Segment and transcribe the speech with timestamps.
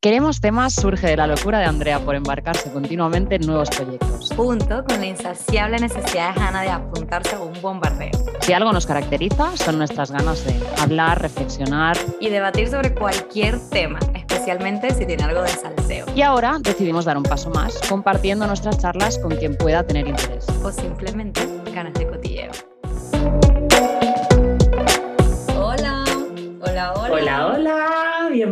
[0.00, 4.32] Queremos temas surge de la locura de Andrea por embarcarse continuamente en nuevos proyectos.
[4.36, 8.12] Junto con la insaciable necesidad de Hannah de apuntarse a un bombardeo.
[8.42, 13.98] Si algo nos caracteriza son nuestras ganas de hablar, reflexionar y debatir sobre cualquier tema,
[14.14, 16.06] especialmente si tiene algo de salseo.
[16.14, 20.46] Y ahora decidimos dar un paso más, compartiendo nuestras charlas con quien pueda tener interés.
[20.62, 21.40] O simplemente
[21.74, 22.52] ganas de cotilleo.
[25.56, 26.04] Hola,
[26.60, 27.10] hola, hola.
[27.10, 27.87] Hola, hola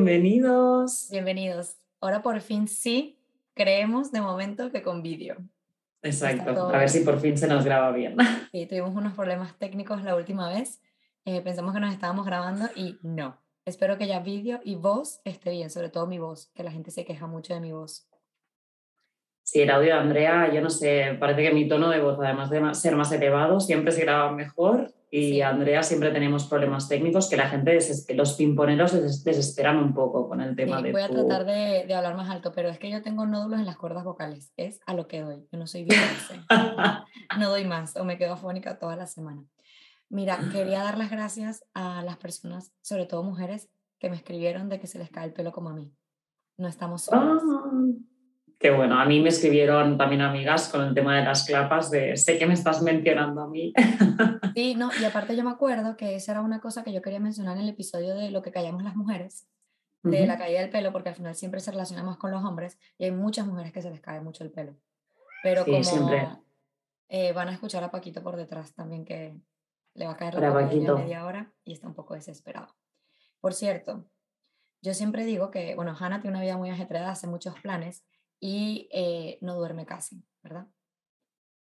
[0.07, 1.09] bienvenidos.
[1.11, 1.77] Bienvenidos.
[2.01, 3.19] Ahora por fin sí
[3.55, 5.37] creemos de momento que con vídeo.
[6.01, 8.17] Exacto, a ver si por fin se nos graba bien.
[8.53, 10.81] Sí, tuvimos unos problemas técnicos la última vez.
[11.25, 13.37] Eh, pensamos que nos estábamos grabando y no.
[13.65, 16.93] Espero que ya vídeo y voz esté bien, sobre todo mi voz, que la gente
[16.93, 18.09] se queja mucho de mi voz.
[19.47, 22.51] Sí, el audio de Andrea, yo no sé, parece que mi tono de voz, además
[22.51, 27.37] de ser más elevado, siempre se graba mejor y Andrea siempre tenemos problemas técnicos que
[27.37, 27.79] la gente,
[28.17, 30.91] los pimponeros desesperan un poco con el tema de...
[30.91, 33.77] Voy a tratar de, hablar más alto, pero es que yo tengo nódulos en las
[33.77, 36.01] cuerdas vocales, es a lo que doy, yo no soy bien,
[37.39, 39.45] no doy más o me quedo afónica toda la semana.
[40.09, 43.69] Mira, quería dar las gracias a las personas, sobre todo mujeres,
[44.01, 45.93] que me escribieron de que se les cae el pelo como a mí.
[46.59, 47.43] No estamos solas.
[47.49, 47.71] Ah.
[48.67, 52.17] Qué bueno, a mí me escribieron también amigas con el tema de las clapas de
[52.17, 53.73] sé que me estás mencionando a mí.
[54.57, 57.21] Sí, no, y aparte yo me acuerdo que esa era una cosa que yo quería
[57.21, 59.47] mencionar en el episodio de lo que callamos las mujeres,
[60.03, 62.77] de la caída del pelo, porque al final siempre se relaciona más con los hombres
[62.99, 64.75] y hay muchas mujeres que se les cae mucho el pelo.
[65.45, 65.79] Pero como
[67.09, 69.37] eh, van a escuchar a Paquito por detrás también que
[69.95, 72.75] le va a caer la media hora y está un poco desesperado.
[73.41, 74.09] Por cierto,
[74.83, 78.05] yo siempre digo que, bueno, Hannah tiene una vida muy ajetreada, hace muchos planes
[78.41, 80.67] y eh, no duerme casi, ¿verdad?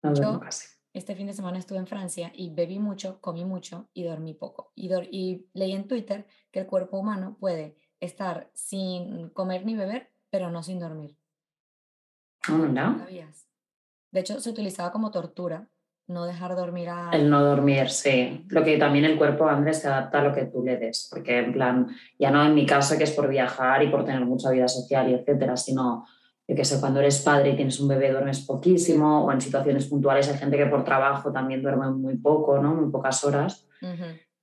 [0.04, 0.68] No duerme casi.
[0.94, 4.74] Este fin de semana estuve en Francia y bebí mucho, comí mucho y dormí poco.
[4.76, 10.12] Y, y leí en Twitter que el cuerpo humano puede estar sin comer ni beber,
[10.30, 11.18] pero no sin dormir.
[12.50, 13.06] Oh, ¿No?
[14.12, 15.70] De hecho, se utilizaba como tortura
[16.08, 17.12] no dejar dormir a...
[17.12, 18.46] El no dormir, sí.
[18.50, 21.08] Lo que también el cuerpo, Andrés, se adapta a lo que tú le des.
[21.10, 21.88] Porque, en plan,
[22.20, 25.10] ya no en mi caso que es por viajar y por tener mucha vida social
[25.10, 26.06] y etcétera, sino
[26.52, 29.86] yo que sé, cuando eres padre y tienes un bebé duermes poquísimo, o en situaciones
[29.86, 32.76] puntuales hay gente que por trabajo también duerme muy poco, ¿no?
[32.76, 33.70] Muy pocas horas.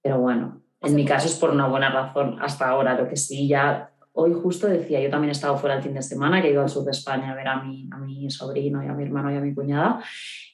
[0.00, 2.98] Pero bueno, en mi caso es por una buena razón hasta ahora.
[2.98, 6.00] Lo que sí, ya hoy justo decía, yo también he estado fuera el fin de
[6.00, 8.86] semana, he ido al sur de España a ver a mi, a mi sobrino y
[8.86, 10.02] a mi hermano y a mi cuñada.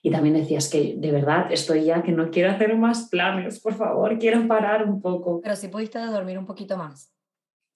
[0.02, 3.74] Y también decías que de verdad estoy ya que no quiero hacer más planes, por
[3.74, 5.40] favor, quiero parar un poco.
[5.40, 7.12] Pero si pudiste dormir un poquito más.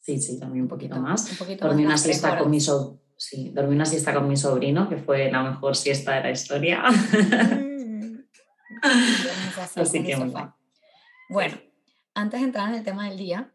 [0.01, 1.31] Sí, sí, también un poquito, más.
[1.31, 4.89] Un poquito Dormí una siesta con mi sobrino sí, dormí una siesta con mi sobrino,
[4.89, 6.83] que fue la mejor siesta de la historia.
[6.85, 8.25] Mm.
[9.77, 10.17] Así que
[11.29, 11.59] Bueno,
[12.15, 13.53] antes de entrar en el tema del día,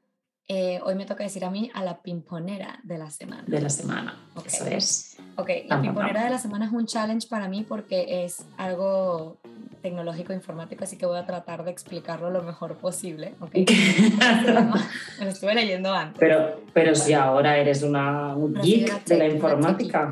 [0.47, 3.43] eh, hoy me toca decir a mí a la pimponera de la semana.
[3.47, 5.17] De la semana, eso es.
[5.37, 9.37] Ok, la pimponera de la semana es un challenge para mí porque es algo
[9.81, 13.35] tecnológico informático, así que voy a tratar de explicarlo lo mejor posible.
[13.41, 13.65] ¿okay?
[15.19, 16.17] Me lo estuve leyendo antes.
[16.19, 20.09] Pero, pero si ahora eres una geek de la informática.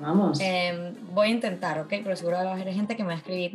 [0.00, 0.38] Vamos.
[0.40, 1.88] Em, voy a intentar, ¿ok?
[2.02, 3.54] Pero seguro va a haber gente que me va a escribir,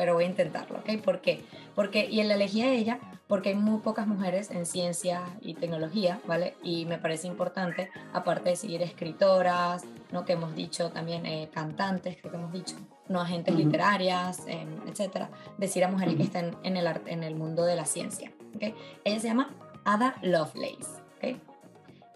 [0.00, 1.02] pero voy a intentarlo, ¿ok?
[1.04, 1.44] ¿Por qué?
[1.74, 6.20] Porque, y la elegí a ella porque hay muy pocas mujeres en ciencia y tecnología,
[6.26, 6.54] ¿vale?
[6.62, 10.24] Y me parece importante, aparte de seguir escritoras, ¿no?
[10.24, 12.76] Que hemos dicho también eh, cantantes, creo que hemos dicho,
[13.08, 15.28] no agentes literarias, eh, etcétera,
[15.58, 18.74] decir a mujeres que están en el, en el mundo de la ciencia, ¿ok?
[19.04, 19.50] Ella se llama
[19.84, 21.36] Ada Lovelace, ¿ok?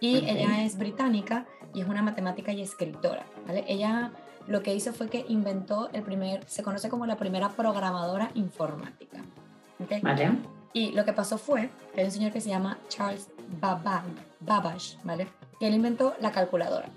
[0.00, 1.44] Y ella es británica
[1.74, 3.62] y es una matemática y escritora, ¿vale?
[3.68, 4.12] Ella
[4.46, 9.22] lo que hizo fue que inventó el primer, se conoce como la primera programadora informática.
[9.82, 10.00] ¿okay?
[10.00, 10.38] Vale.
[10.72, 13.28] Y lo que pasó fue que hay un señor que se llama Charles
[13.60, 15.28] Babbage, ¿vale?
[15.60, 16.88] Que él inventó la calculadora.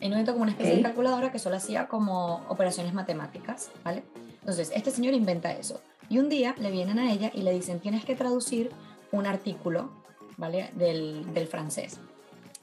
[0.00, 4.04] Él inventó como una especie de calculadora que solo hacía como operaciones matemáticas, ¿vale?
[4.40, 5.80] Entonces, este señor inventa eso.
[6.08, 8.70] Y un día le vienen a ella y le dicen, tienes que traducir
[9.10, 9.90] un artículo,
[10.36, 10.70] ¿vale?
[10.74, 11.98] Del, del francés.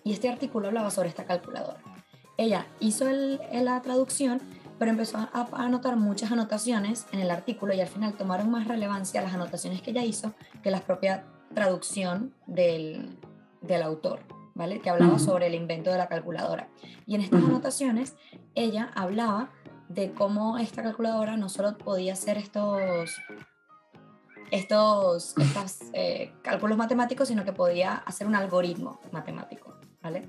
[0.03, 1.81] Y este artículo hablaba sobre esta calculadora.
[2.41, 4.41] Ella hizo el, la traducción
[4.79, 9.21] pero empezó a, anotar muchas anotaciones en el artículo y al final tomaron más relevancia
[9.21, 10.33] las anotaciones que ella hizo
[10.63, 11.23] que la propia
[11.53, 13.15] traducción del,
[13.61, 14.21] del autor,
[14.55, 14.79] ¿vale?
[14.79, 16.67] Que hablaba sobre el invento de la calculadora.
[17.05, 18.15] Y en estas anotaciones
[18.55, 19.51] ella hablaba
[19.87, 23.11] de cómo esta calculadora no solo podía hacer estos
[24.49, 25.35] estos,
[25.93, 30.27] eh, cálculos matemáticos, sino que podía hacer un algoritmo matemático, ¿vale?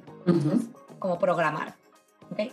[0.98, 1.81] como programar.
[2.32, 2.52] ¿Okay?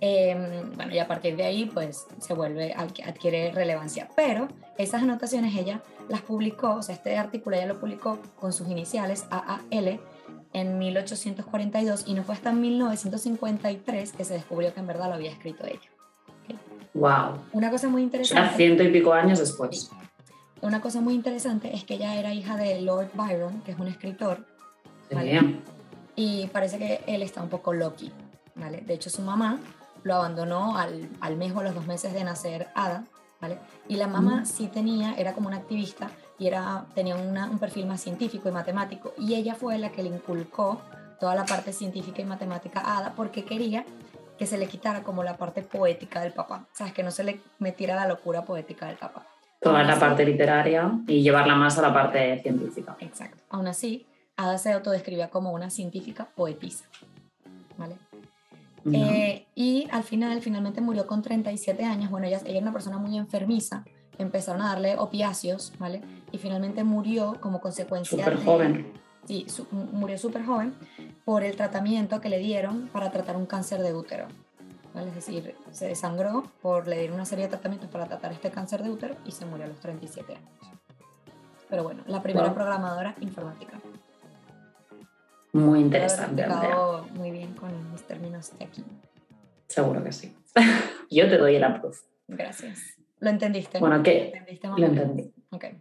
[0.00, 4.08] Em, bueno, y a partir de ahí, pues se vuelve, adquiere relevancia.
[4.14, 8.68] Pero esas anotaciones ella las publicó, o sea, este artículo ella lo publicó con sus
[8.68, 10.00] iniciales AAL
[10.52, 15.14] en 1842 y no fue hasta en 1953 que se descubrió que en verdad lo
[15.14, 15.90] había escrito ella.
[16.94, 17.40] Wow.
[17.52, 18.50] Una cosa muy interesante.
[18.50, 19.90] Ya ciento y pico años después.
[20.60, 23.88] Una cosa muy interesante es que ella era hija de Lord Byron, que es un
[23.88, 24.46] escritor.
[25.12, 25.60] ¿vale?
[26.14, 28.12] Y parece que él está un poco loqui.
[28.54, 28.80] ¿Vale?
[28.82, 29.58] De hecho, su mamá
[30.02, 33.04] lo abandonó al, al mes o a los dos meses de nacer Ada.
[33.40, 33.58] ¿vale?
[33.88, 38.00] Y la mamá sí tenía, era como una activista y era, tenía un perfil más
[38.00, 39.12] científico y matemático.
[39.18, 40.80] Y ella fue la que le inculcó
[41.20, 43.84] toda la parte científica y matemática a Ada porque quería
[44.38, 46.92] que se le quitara como la parte poética del papá, ¿sabes?
[46.92, 49.26] Que no se le metiera la locura poética del papá.
[49.60, 52.96] Toda la parte literaria y llevarla más a la parte científica.
[53.00, 53.42] Exacto.
[53.50, 54.06] Aún así,
[54.36, 56.84] Ada se autodescribía como una científica poetisa,
[57.78, 57.96] ¿vale?
[58.92, 62.10] Eh, y al final, finalmente murió con 37 años.
[62.10, 63.84] Bueno, ella, ella era una persona muy enfermiza,
[64.18, 66.02] empezaron a darle opiáceos, ¿vale?
[66.32, 68.18] Y finalmente murió como consecuencia.
[68.18, 68.92] Súper joven.
[69.26, 70.74] Sí, murió súper joven
[71.24, 74.26] por el tratamiento que le dieron para tratar un cáncer de útero.
[74.94, 75.08] ¿vale?
[75.08, 78.82] Es decir, se desangró por le dieron una serie de tratamientos para tratar este cáncer
[78.82, 80.50] de útero y se murió a los 37 años.
[81.68, 83.80] Pero bueno, la primera programadora informática.
[85.54, 86.44] Muy interesante.
[87.14, 88.84] muy bien con mis términos de aquí.
[89.68, 90.36] Seguro que sí.
[91.10, 91.96] Yo te doy el approve.
[92.26, 92.96] Gracias.
[93.20, 93.78] ¿Lo entendiste?
[93.78, 94.32] Bueno, ¿qué?
[94.76, 95.32] ¿Lo, entendí.
[95.52, 95.80] Okay.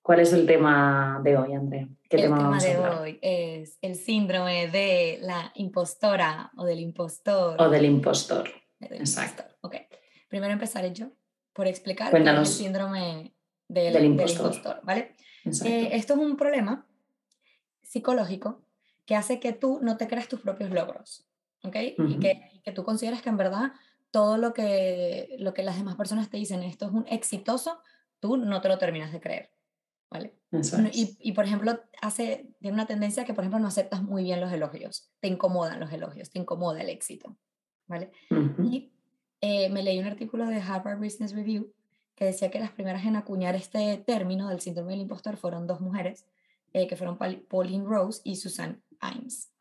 [0.00, 1.88] ¿Cuál es el tema de hoy, Andrea?
[2.08, 7.60] ¿Qué el tema, de hoy es el síndrome de la impostora o del impostor.
[7.60, 8.48] O del impostor.
[8.78, 9.42] Exacto.
[9.62, 9.74] Ok.
[10.28, 11.08] Primero empezaré yo
[11.52, 12.48] por explicar Cuéntanos.
[12.48, 13.34] el síndrome
[13.66, 14.80] del, impostor.
[14.84, 15.16] ¿vale?
[15.64, 16.86] Eh, esto es un problema
[17.92, 18.62] psicológico
[19.04, 21.26] que hace que tú no te creas tus propios logros.
[21.64, 21.76] ¿Ok?
[21.76, 23.72] y, que, y que tú consideras que en verdad
[24.10, 27.80] todo lo que, lo que las demás personas te dicen, esto es un exitoso,
[28.18, 29.50] tú no te lo terminas de creer.
[30.10, 30.34] ¿Vale?
[30.92, 34.40] Y, y, por ejemplo, hace, tiene una tendencia que, por ejemplo, no aceptas muy bien
[34.40, 37.38] los elogios, te incomodan los elogios, te incomoda el éxito.
[37.86, 38.10] ¿vale?
[38.62, 38.92] Y
[39.40, 41.72] eh, me leí un artículo de Harvard Business Review
[42.14, 45.80] que decía que las primeras en acuñar este término del síndrome del impostor fueron dos
[45.80, 46.26] mujeres,
[46.72, 49.52] eh, que fueron Pauline Rose y Susan Imes,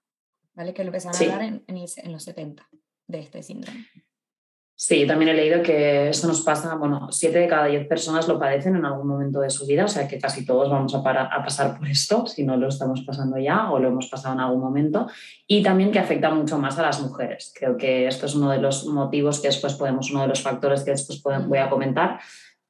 [0.54, 0.74] ¿vale?
[0.74, 2.68] que lo empezaron a hablar en, en, en los 70
[3.08, 3.86] de este síndrome.
[4.84, 8.40] Sí, también he leído que esto nos pasa, bueno, siete de cada diez personas lo
[8.40, 11.44] padecen en algún momento de su vida, o sea que casi todos vamos a, a,
[11.44, 14.60] pasar por esto, si no lo estamos pasando ya o lo hemos pasado en algún
[14.60, 15.08] momento,
[15.46, 17.54] y también que afecta mucho más a las mujeres.
[17.56, 20.82] Creo que esto es uno de los motivos que después podemos, uno de los factores
[20.82, 22.20] que después voy a comentar,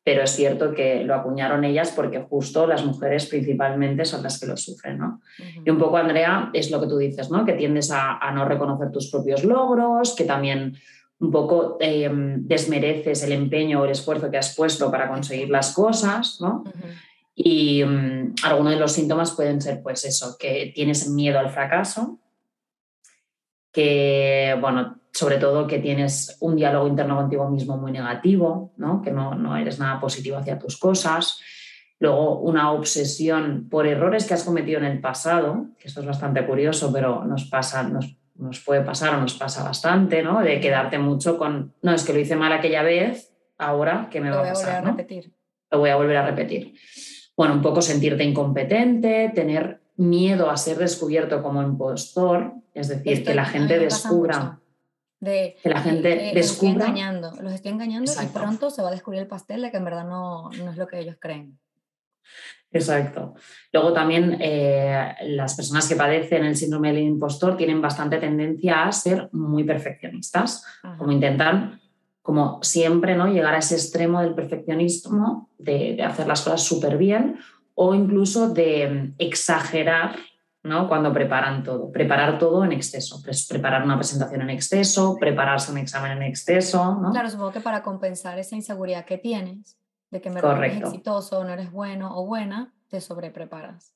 [0.04, 4.48] pero es cierto que lo acuñaron ellas porque justo las mujeres principalmente son las que
[4.48, 5.22] lo sufren, ¿no?
[5.64, 7.46] Y un poco, Andrea, es lo que tú dices, ¿no?
[7.46, 10.76] Que tiendes a, a no reconocer tus propios logros, que también
[11.22, 15.72] un poco em, desmereces el empeño o el esfuerzo que has puesto para conseguir las
[15.74, 16.64] cosas, ¿no?
[17.36, 22.20] Y um, algunos de los síntomas pueden ser, pues eso, que tienes miedo al fracaso,
[23.72, 29.02] que, bueno, sobre todo que tienes un diálogo interno contigo mismo muy negativo, ¿no?
[29.02, 31.40] Que no, no eres nada positivo hacia tus cosas.
[32.00, 36.46] Luego, una obsesión por errores que has cometido en el pasado, que esto es bastante
[36.46, 40.42] curioso, pero nos pasa, nos nos puede pasar o nos pasa bastante, ¿no?
[40.42, 44.32] De quedarte mucho con, no, es que lo hice mal aquella vez, ahora, ¿qué me
[44.32, 44.78] va a pasar?
[44.78, 45.34] Lo voy a repetir.
[45.70, 46.74] Lo voy a volver a repetir.
[47.38, 53.36] Bueno, un poco sentirte incompetente, tener miedo a ser descubierto como impostor, es decir, que
[53.36, 54.60] la gente descubra.
[55.22, 56.34] De, que la gente descubra.
[56.34, 59.72] Los estoy engañando, los estoy engañando y pronto se va a descubrir el pastel de
[59.72, 61.58] que en verdad no, no es lo que ellos creen.
[62.72, 63.36] Exacto.
[63.74, 68.92] Luego también eh, las personas que padecen el síndrome del impostor tienen bastante tendencia a
[68.92, 70.66] ser muy perfeccionistas,
[70.98, 71.82] como intentan,
[72.22, 73.28] como siempre, ¿no?
[73.28, 77.40] llegar a ese extremo del perfeccionismo, de, hacer las cosas súper bien
[77.76, 80.16] o incluso de mm, exagerar
[80.64, 80.88] ¿no?
[80.88, 86.14] cuando preparan todo, preparar todo en exceso, preparar una presentación en exceso, prepararse un examen
[86.14, 87.00] en exceso.
[87.02, 87.12] ¿no?
[87.12, 89.78] Claro, supongo que para compensar esa inseguridad que tienes,
[90.12, 93.96] de que me eres exitoso, no eres bueno o buena, te sobrepreparas.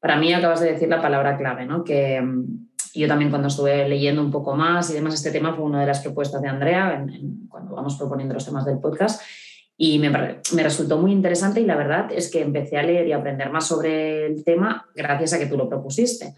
[0.00, 1.84] Para mí acabas de decir la palabra clave, ¿no?
[1.84, 5.64] Que mm, yo también cuando estuve leyendo un poco más y demás, este tema fue
[5.64, 7.06] una de las propuestas de Andrea
[7.48, 9.22] cuando vamos proponiendo los temas del podcast
[9.76, 13.12] y me, me, resultó muy interesante y la verdad es que empecé a leer y
[13.12, 16.34] aprender más sobre el tema gracias a que tú lo propusiste.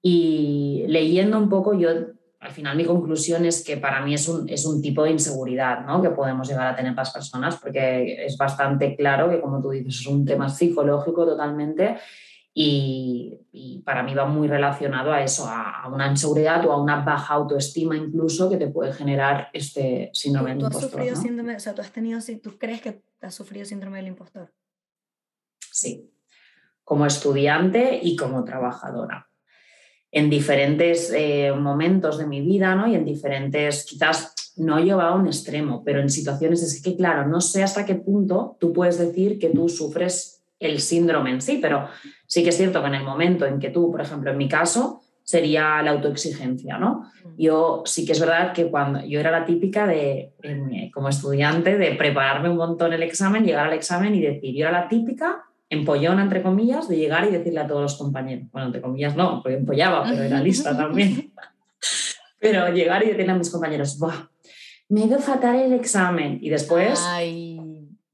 [0.00, 1.90] Y leyendo un poco yo
[2.42, 5.86] al final mi conclusión es que para mí es un, es un tipo de inseguridad
[5.86, 6.02] ¿no?
[6.02, 10.00] que podemos llegar a tener las personas, porque es bastante claro que, como tú dices,
[10.00, 11.98] es un tema psicológico totalmente
[12.54, 13.38] y,
[13.84, 17.96] para mí va muy relacionado a eso, a, una inseguridad o a una baja autoestima
[17.96, 20.90] incluso que te puede generar este síndrome del impostor.
[20.90, 24.52] Sufrido síndrome, o sea, tú has tenido, tú crees que has sufrido síndrome del impostor.
[25.70, 26.10] Sí,
[26.84, 29.28] como estudiante y como trabajadora.
[30.14, 32.86] en diferentes eh, momentos de mi vida, ¿no?
[32.86, 37.26] Y en diferentes, quizás no llevaba a un extremo, pero en situaciones es que, claro,
[37.26, 41.58] no sé hasta qué punto tú puedes decir que tú sufres el síndrome en sí,
[41.60, 41.88] pero
[42.32, 44.48] sí que es cierto que en el momento en que tú, por ejemplo, en mi
[44.48, 47.10] caso, sería la autoexigencia, ¿no?
[47.24, 47.28] Mm.
[47.36, 50.32] Yo sí que es verdad que cuando yo era la típica de,
[50.94, 54.80] como estudiante, de prepararme un montón el examen, llegar al examen y decir, yo era
[54.80, 58.80] la típica empollona, entre comillas, de llegar y decirle a todos los compañeros, bueno, entre
[58.80, 61.34] comillas no, porque empollaba, pero era lista también,
[62.38, 64.30] pero llegar y decirle a mis compañeros, Buah,
[64.88, 67.60] me he ido fatal el examen y después Ay,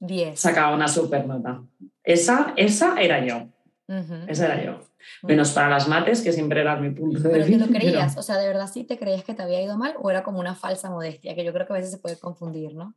[0.01, 0.41] 10.
[0.41, 1.63] sacaba una super nota.
[2.03, 3.47] Esa, esa era yo,
[4.27, 4.81] esa era yo.
[5.23, 7.47] Menos para las mates, que siempre era mi punto de vista.
[7.49, 9.95] Pero lo creías, o sea, ¿de verdad sí te creías que te había ido mal
[10.01, 11.35] o era como una falsa modestia?
[11.35, 12.95] Que yo creo que a veces se puede confundir, ¿no?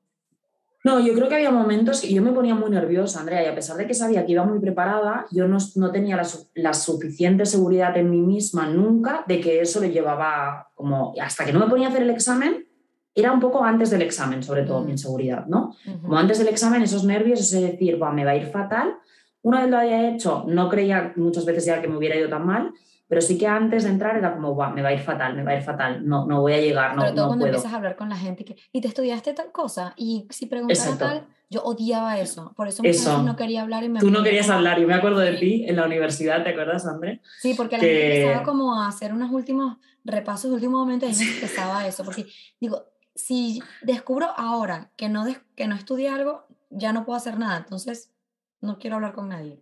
[0.83, 3.53] No, yo creo que había momentos que yo me ponía muy nerviosa, Andrea, y a
[3.53, 7.45] pesar de que sabía que iba muy preparada, yo no, no tenía la, la, suficiente
[7.45, 11.67] seguridad en mí misma nunca de que eso le llevaba como, hasta que no me
[11.67, 12.65] ponía a hacer el examen,
[13.13, 15.75] era un poco antes del examen, sobre todo, mi inseguridad, ¿no?
[16.01, 18.95] Como antes del examen, esos nervios, ese decir, va, me va a ir fatal.
[19.43, 22.45] Una vez lo había hecho, no creía muchas veces ya que me hubiera ido tan
[22.45, 22.73] mal,
[23.11, 25.51] pero sí que antes de entrar era como, me va a ir fatal, me va
[25.51, 27.55] a ir fatal, no, no voy a llegar, no, Sobre todo no cuando puedo.
[27.55, 30.97] empiezas a hablar con la gente que, y te estudiaste tal cosa, y si preguntas
[30.97, 33.21] tal, yo odiaba eso, por eso, eso.
[33.21, 33.99] no quería hablar y me...
[33.99, 37.19] Tú no querías hablar, yo me acuerdo de ti en la universidad, ¿te acuerdas, André?
[37.41, 41.13] Sí, porque la gente empezaba como a hacer unos últimos repasos de último momento y
[41.13, 42.27] me empezaba eso, porque
[42.61, 47.57] digo, si descubro ahora que no, que no estudié algo, ya no puedo hacer nada,
[47.57, 48.13] entonces
[48.61, 49.61] no quiero hablar con nadie.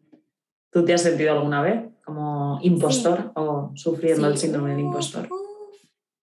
[0.71, 5.27] ¿Tú te has sentido alguna vez como impostor o sufriendo el síndrome del impostor?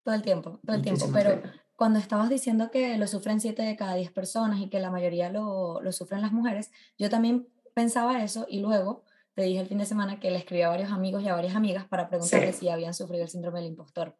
[0.06, 1.06] todo el tiempo, todo el tiempo.
[1.12, 1.42] Pero
[1.74, 5.30] cuando estabas diciendo que lo sufren 7 de cada 10 personas y que la mayoría
[5.30, 9.02] lo, lo, sufren las mujeres, yo también pensaba eso y luego
[9.34, 11.56] te dije el fin de semana que le escribí a varios amigos y a varias
[11.56, 14.16] amigas para preguntarles si habían sufrido el síndrome del impostor.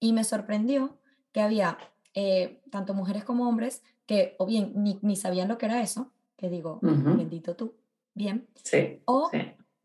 [0.00, 0.98] Y me sorprendió
[1.30, 1.78] que había
[2.14, 6.10] eh, tanto mujeres como hombres que o bien ni, ni, sabían lo que era eso,
[6.36, 7.76] que digo, bendito tú,
[8.18, 9.38] bien, sí, o sí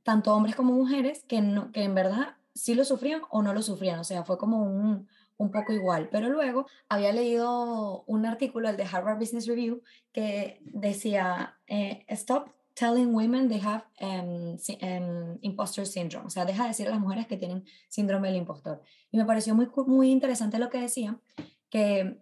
[0.04, 3.62] tanto hombres como mujeres que, no, que en verdad sí lo sufrían o no lo
[3.62, 6.10] sufrían, o sea, fue como un, un poco igual.
[6.12, 12.50] Pero luego había leído un artículo, el de Harvard Business Review, que decía, eh, stop
[12.75, 17.00] telling women they have um, um, imposter syndrome, o sea, deja de decir a las
[17.00, 18.82] mujeres que tienen síndrome del impostor.
[19.12, 21.20] Y me pareció muy, muy interesante lo que decía,
[21.70, 22.20] que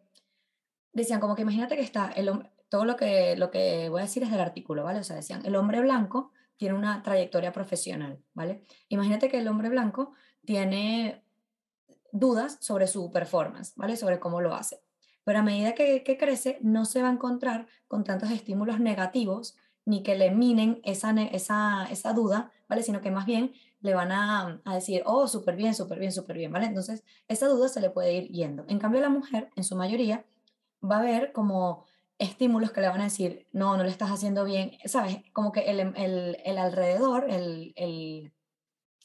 [0.94, 4.06] decían como que imagínate que está el hombre, todo lo que, lo que voy a
[4.06, 5.00] decir es del artículo, ¿vale?
[5.00, 8.64] O sea, decían, el hombre blanco tiene una trayectoria profesional, ¿vale?
[8.88, 10.14] Imagínate que el hombre blanco
[10.46, 11.22] tiene
[12.14, 13.98] dudas sobre su performance, ¿vale?
[13.98, 14.82] Sobre cómo lo hace.
[15.26, 20.02] Pero a medida que, crece, no se va a encontrar con tantos estímulos negativos ni
[20.02, 22.84] que le minen esa, esa, esa duda, ¿vale?
[22.84, 23.52] Sino que más bien
[23.82, 26.68] le van a, a decir, oh, súper bien, súper bien, súper bien, ¿vale?
[26.68, 28.64] Entonces, esa duda se le puede ir yendo.
[28.70, 30.24] En cambio, la mujer, en su mayoría,
[30.82, 31.86] va a ver como
[32.22, 35.18] estímulos que le van a decir, no, no le estás haciendo bien, ¿sabes?
[35.34, 38.32] Como que el, el, el alrededor, el, el,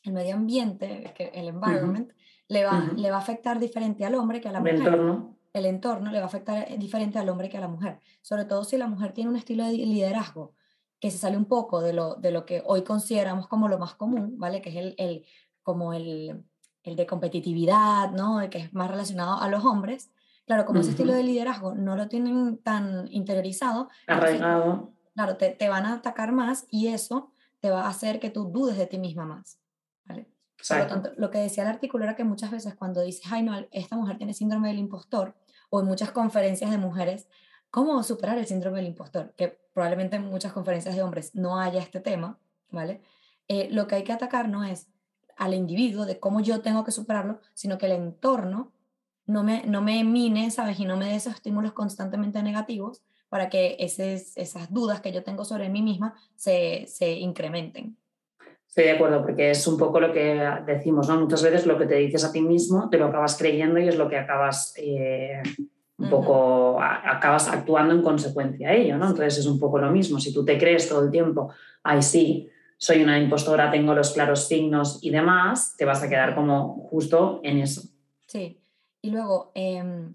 [0.03, 2.13] el, medio ambiente, el environment,
[2.49, 2.97] le, va, uh -huh.
[2.97, 4.75] le va a afectar diferente al hombre que a la mujer.
[4.75, 5.37] El entorno.
[5.55, 7.99] El entorno le va a afectar diferente al hombre que a la mujer.
[8.21, 10.53] Sobre todo si la mujer tiene un estilo de liderazgo
[11.01, 13.95] que se sale un poco de lo, de lo que hoy consideramos como lo más
[13.95, 14.61] común, ¿vale?
[14.61, 15.25] Que es el, el
[15.63, 16.45] como el,
[16.83, 18.43] el de competitividad, ¿no?
[18.43, 20.11] El que es más relacionado a los hombres
[20.47, 20.85] Claro, como uh -huh.
[20.85, 24.65] ese estilo de liderazgo no lo tienen tan interiorizado, arraigado.
[24.65, 28.31] Entonces, claro, te, te, van a atacar más y eso te va a hacer que
[28.31, 29.59] tú dudes de ti misma más.
[30.05, 30.29] ¿vale?
[30.69, 33.43] Por lo tanto, lo que decía el artículo era que muchas veces cuando dices, ay,
[33.43, 35.35] no, esta mujer tiene síndrome del impostor,
[35.71, 37.29] o en muchas conferencias de mujeres,
[37.71, 39.35] ¿cómo superar el síndrome del impostor?
[39.37, 42.39] Que probablemente en muchas conferencias de hombres no haya este tema,
[42.71, 43.03] ¿vale?
[43.49, 44.89] Eh, lo que hay que atacar no es
[45.37, 48.73] al individuo de cómo yo tengo que superarlo, sino que el entorno
[49.27, 50.79] no me, no me mine, ¿sabes?
[50.81, 55.23] Y no me dé esos estímulos constantemente negativos para que eses, esas dudas que yo
[55.25, 57.97] tengo sobre mí misma se, se incrementen.
[58.69, 61.19] Estoy de acuerdo, porque es un poco lo que decimos, ¿no?
[61.19, 63.97] Muchas veces lo que te dices a ti mismo te lo acabas creyendo y es
[63.97, 65.43] lo que acabas eh,
[65.99, 66.83] un poco, uh -huh.
[66.83, 69.09] a, acabas actuando en consecuencia a ello, ¿no?
[69.09, 70.21] Entonces es un poco lo mismo.
[70.21, 71.51] Si tú te crees todo el tiempo,
[71.83, 76.35] ay, sí, soy una impostora, tengo los claros signos y demás, te vas a quedar
[76.35, 77.83] como justo en eso.
[78.27, 78.61] Sí,
[79.07, 80.11] y luego eh,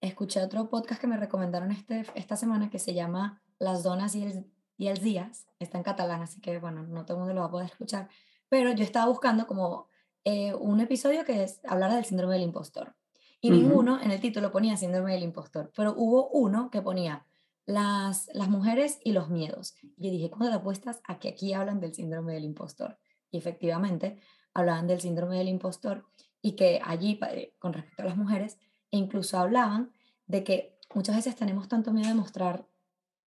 [0.00, 4.24] escuché otro podcast que me recomendaron este, esta semana que se llama Las donas y
[4.24, 5.46] el, y el días.
[5.60, 8.08] Está en catalán, así que bueno, no todo el mundo lo va a poder escuchar.
[8.48, 9.86] Pero yo estaba buscando como
[10.24, 12.96] eh, un episodio que es hablar del síndrome del impostor.
[13.40, 13.58] Y uh -huh.
[13.58, 17.26] ninguno en el título ponía síndrome del impostor, pero hubo uno que ponía
[17.64, 19.76] las, las mujeres y los miedos.
[19.96, 22.98] Y yo dije, ¿cuándo te apuestas a que aquí hablan del síndrome del impostor?
[23.30, 24.18] Y efectivamente,
[24.52, 26.06] hablaban del síndrome del impostor
[26.46, 27.18] y que allí,
[27.58, 28.56] con respecto a las mujeres,
[28.92, 29.90] incluso hablaban
[30.28, 32.66] de que muchas veces tenemos tanto miedo de mostrar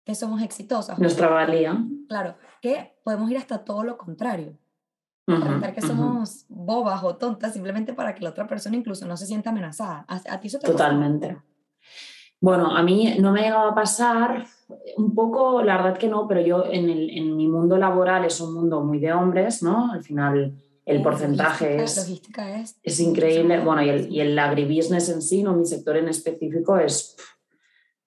[0.05, 0.99] que somos exitosas.
[0.99, 1.83] Nuestra valía.
[2.07, 4.55] Claro, que podemos ir hasta todo lo contrario.
[5.25, 9.25] Uh que somos bobas o tontas simplemente para que la otra persona incluso no se
[9.25, 10.05] sienta amenazada.
[10.07, 11.37] ¿A, ti eso te Totalmente.
[12.39, 14.45] Bueno, a mí no me ha llegado a pasar
[14.95, 18.39] un poco, la verdad que no, pero yo en, el, en mi mundo laboral es
[18.39, 19.91] un mundo muy de hombres, ¿no?
[19.91, 20.53] Al final
[20.87, 23.59] el porcentaje es, es, es, increíble.
[23.59, 27.17] Bueno, y el, y el agribusiness en sí, no mi sector en específico, es,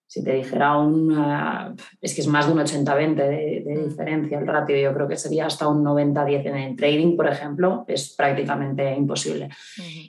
[0.06, 1.14] si te dijera un,
[2.00, 3.88] es que es más de un 80-20 de, de, mm.
[3.90, 7.84] diferencia el ratio, yo creo que sería hasta un 90-10 en el trading, por ejemplo,
[7.86, 9.50] es prácticamente imposible.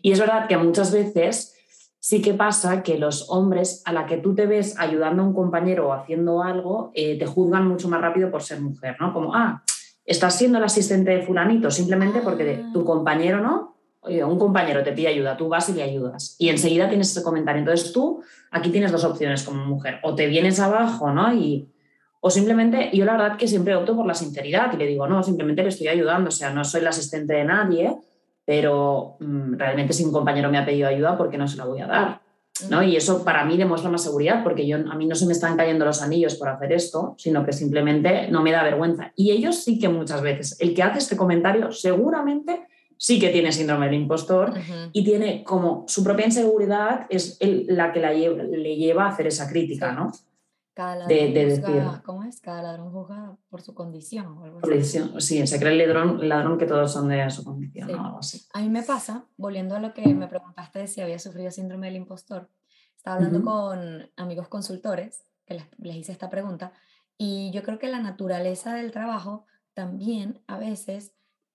[0.02, 1.58] Y es verdad que muchas veces
[2.00, 5.34] sí que pasa que los hombres a la que tú te ves ayudando a un
[5.34, 9.14] compañero o haciendo algo, eh, te juzgan mucho más rápido por ser mujer, ¿no?
[9.14, 9.62] Como, ah,
[10.12, 12.86] estás siendo el asistente de fulanito simplemente porque tu ah.
[12.86, 16.36] compañero no, oye, un compañero te pide ayuda, tú vas y le ayudas.
[16.38, 17.60] Y enseguida tienes ese comentario.
[17.60, 21.34] Entonces tú aquí tienes dos opciones como mujer, o te vienes abajo, ¿no?
[21.34, 21.68] Y,
[22.20, 25.24] o simplemente, yo la verdad que siempre opto por la sinceridad y le digo, no,
[25.24, 27.96] simplemente le estoy ayudando, o sea, no soy el asistente de nadie,
[28.46, 31.66] pero mm, realmente si un compañero me ha pedido ayuda, ¿por qué no se la
[31.66, 32.22] voy a dar?
[32.70, 32.84] ¿No?
[32.84, 35.58] Y eso para mí demuestra más seguridad, porque yo, a mí no se me están
[35.58, 39.12] cayendo los anillos por hacer esto, sino que simplemente no me da vergüenza.
[39.16, 43.52] Y ellos sí que muchas veces, el que hace este comentario seguramente sí que tiene
[43.52, 44.54] síndrome del impostor
[44.94, 49.50] y tiene como su propia inseguridad es la que la le lleva a hacer esa
[49.50, 50.12] crítica, ¿no?
[50.74, 52.40] Cada ladrón ¿Cómo es?
[52.40, 54.38] Cada ladrón juzga por su condición.
[55.20, 57.90] Sí, se cree el ladrón, ladrón que todos son de su condición.
[57.90, 58.46] algo así.
[58.54, 61.88] A mí me pasa, volviendo a lo que me preguntaste de si había sufrido síndrome
[61.88, 62.50] del impostor,
[62.96, 66.72] estaba hablando con amigos consultores que les, les hice esta pregunta
[67.24, 71.14] y yo creo que la naturaleza del trabajo también a veces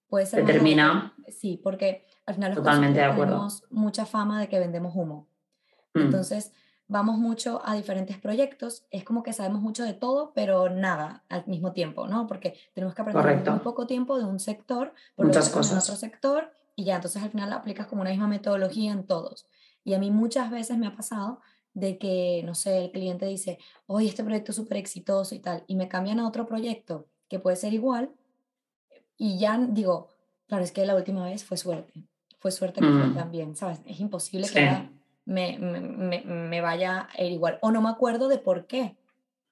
[0.09, 0.45] puede ser...
[0.45, 1.13] Determina.
[1.29, 3.33] sí, porque al final los Totalmente de acuerdo.
[3.33, 5.29] tenemos mucha fama de que vendemos humo.
[5.95, 6.03] Mm.
[6.03, 6.53] Entonces
[6.89, 11.45] vamos mucho a diferentes proyectos, es como que sabemos mucho de todo, pero nada al
[11.47, 12.27] mismo tiempo, ¿no?
[12.27, 15.73] Porque tenemos que aprender un poco tiempo de un sector, por muchas cosas.
[15.73, 19.47] En otro sector, y ya entonces al final aplicas como una misma metodología en todos.
[19.85, 21.41] Y a mí muchas veces me ha pasado
[21.75, 25.65] de que, no sé, el cliente dice, oye, este proyecto es súper exitoso y tal,
[25.67, 28.11] y me cambian a otro proyecto que puede ser igual,
[29.19, 30.09] y ya digo,
[30.47, 32.05] claro, es que la última vez fue suerte,
[32.39, 33.15] fue suerte que fue mm.
[33.15, 33.81] también, ¿sabes?
[33.87, 34.89] Es imposible que
[35.27, 37.59] me, me, me, vaya a ir igual.
[37.61, 38.97] O no me acuerdo de por qué.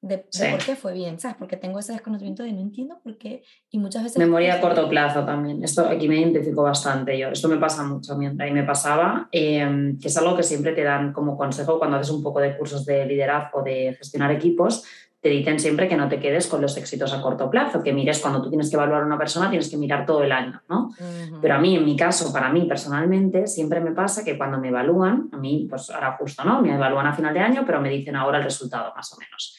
[0.01, 1.37] De, por qué fue bien, ¿sabes?
[1.39, 4.19] Porque tengo ese desconocimiento de no entiendo por qué y muchas veces...
[4.19, 5.65] Memoria a corto plazo también.
[5.65, 7.29] Esto aquí me identifico bastante yo.
[7.29, 10.83] Esto me pasa mucho mientras y me pasaba, em, que es algo que siempre te
[10.83, 14.85] dan como consejo cuando haces un poco de cursos de liderazgo, de gestionar equipos,
[15.25, 18.21] te dicen siempre que no te quedes con los éxitos a corto plazo, que mires
[18.21, 20.91] cuando tú tienes que evaluar a una persona, tienes que mirar todo el año, ¿no?
[21.41, 24.69] Pero a mí, en mi caso, para mí personalmente, siempre me pasa que cuando me
[24.69, 26.61] evalúan, a mí, pues ahora justo, ¿no?
[26.61, 29.57] Me evalúan a final de año, pero me dicen ahora el resultado, más o menos.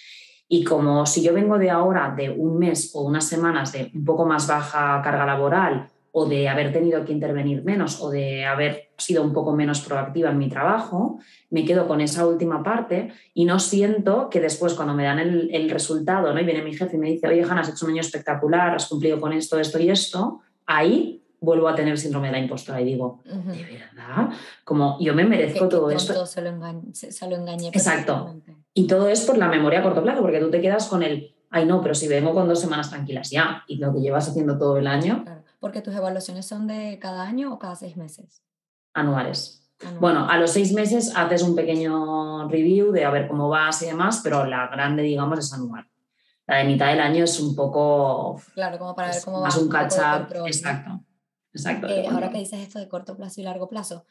[0.48, 4.06] Y como si yo vengo de ahora, de un mes o unas semanas de un
[4.06, 8.92] poco más baja carga laboral, o de haber tenido que intervenir menos o de haber
[8.98, 13.44] sido un poco menos proactiva en mi trabajo, me quedo con esa última parte y
[13.44, 16.40] no siento que después cuando me dan el, resultado ¿no?
[16.40, 18.88] y viene mi jefe y me dice, oye, Hanna, has hecho un año espectacular, has
[18.88, 22.86] cumplido con esto, esto y esto, ahí vuelvo a tener síndrome de la impostora y
[22.86, 24.30] digo, ¿de verdad?
[24.64, 26.26] Como yo me merezco todo esto.
[26.26, 26.56] Se lo,
[26.94, 27.68] se lo engañé.
[27.68, 28.38] Exacto.
[28.74, 31.36] Y todo es por la memoria a corto plazo, porque tú te quedas con el,
[31.50, 34.58] ay no, pero si vengo con dos semanas tranquilas ya, y lo que llevas haciendo
[34.58, 35.22] todo el año.
[35.26, 38.44] Claro porque tus evaluaciones son de cada año o cada seis meses.
[38.94, 39.68] Anuales.
[40.00, 43.88] Bueno, a los seis meses haces un pequeño review de a ver cómo vas y
[43.88, 45.90] demás, pero la grande, digamos, es anual.
[46.46, 48.40] La de mitad del año es un poco.
[48.54, 49.48] Claro, como para ver cómo va.
[49.48, 50.46] Más un catch up.
[50.46, 51.04] Exacto.
[51.52, 51.88] Exacto.
[51.88, 54.06] Eh, ahora que dices esto de corto plazo y largo plazo,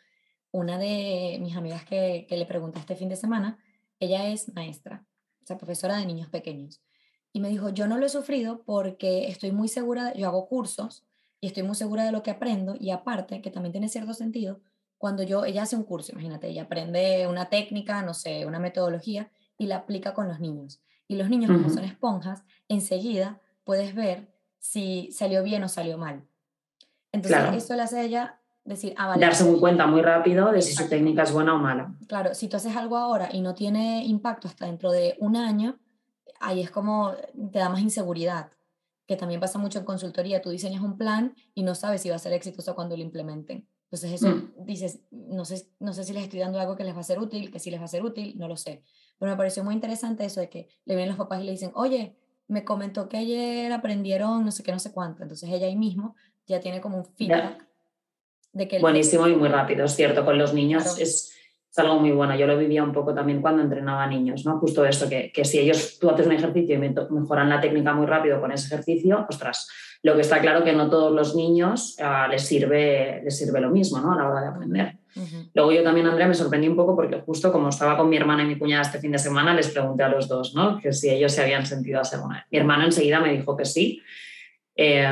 [0.50, 3.58] una de mis amigas que, que le pregunté este fin de semana,
[4.00, 5.06] ella es maestra,
[5.40, 6.82] o sea, profesora de niños pequeños.
[7.32, 11.06] Y me dijo, yo no lo he sufrido porque estoy muy segura, yo hago cursos
[11.40, 14.60] y estoy muy segura de lo que aprendo y aparte, que también tiene cierto sentido,
[14.98, 19.30] cuando yo, ella hace un curso, imagínate, ella aprende una técnica, no sé, una metodología
[19.58, 20.80] y la aplica con los niños.
[21.06, 26.26] Y los niños, como son esponjas, enseguida puedes ver si salió bien o salió mal.
[27.12, 29.20] Entonces, eso le hace a ella decir, ah, vale.
[29.20, 31.94] Darse un cuenta muy rápido de si su técnica es buena o mala.
[32.08, 35.78] Claro, si tú haces algo ahora y no tiene impacto hasta dentro de un año,
[36.40, 37.12] ahí es como
[37.52, 38.50] te da más inseguridad
[39.06, 42.16] que también pasa mucho en consultoría, tú diseñas un plan y no sabes si va
[42.16, 43.68] a ser exitoso cuando lo implementen.
[43.84, 44.64] Entonces eso mm.
[44.64, 47.18] dices, no sé, no sé si les estoy dando algo que les va a ser
[47.18, 48.82] útil, que sí les va a ser útil, no lo sé.
[49.18, 51.70] Pero me pareció muy interesante eso de que le vienen los papás y le dicen,
[51.74, 52.16] oye,
[52.48, 55.22] me comentó que ayer aprendieron no sé qué, no sé cuánto.
[55.22, 57.66] Entonces ella ahí mismo ya tiene como un feedback
[58.52, 60.24] De que el- Buenísimo y muy rápido, es cierto.
[60.24, 60.98] Con los niños Claro.
[60.98, 61.32] es,
[61.74, 62.36] es algo muy bueno.
[62.36, 64.60] Yo lo vivía un poco también cuando entrenaba a niños, ¿no?
[64.60, 67.92] Justo esto, que, que si ellos, tú haces un ejercicio y me- mejoran la técnica
[67.92, 69.68] muy rápido con ese ejercicio, ostras,
[70.04, 73.70] lo que está claro que no todos los niños ah, les, sirve, les sirve lo
[73.70, 74.12] mismo, ¿no?
[74.12, 74.98] A la hora de aprender.
[75.16, 75.48] Ujú.
[75.52, 78.44] Luego yo también, Andrea, me sorprendí un poco porque justo como estaba con mi hermana
[78.44, 80.78] y mi cuñada este fin de semana, les pregunté a los dos, ¿no?
[80.78, 82.44] Que si ellos se habían sentido así alguna vez.
[82.52, 84.00] Mi hermano enseguida me dijo que sí.
[84.76, 85.04] Eh,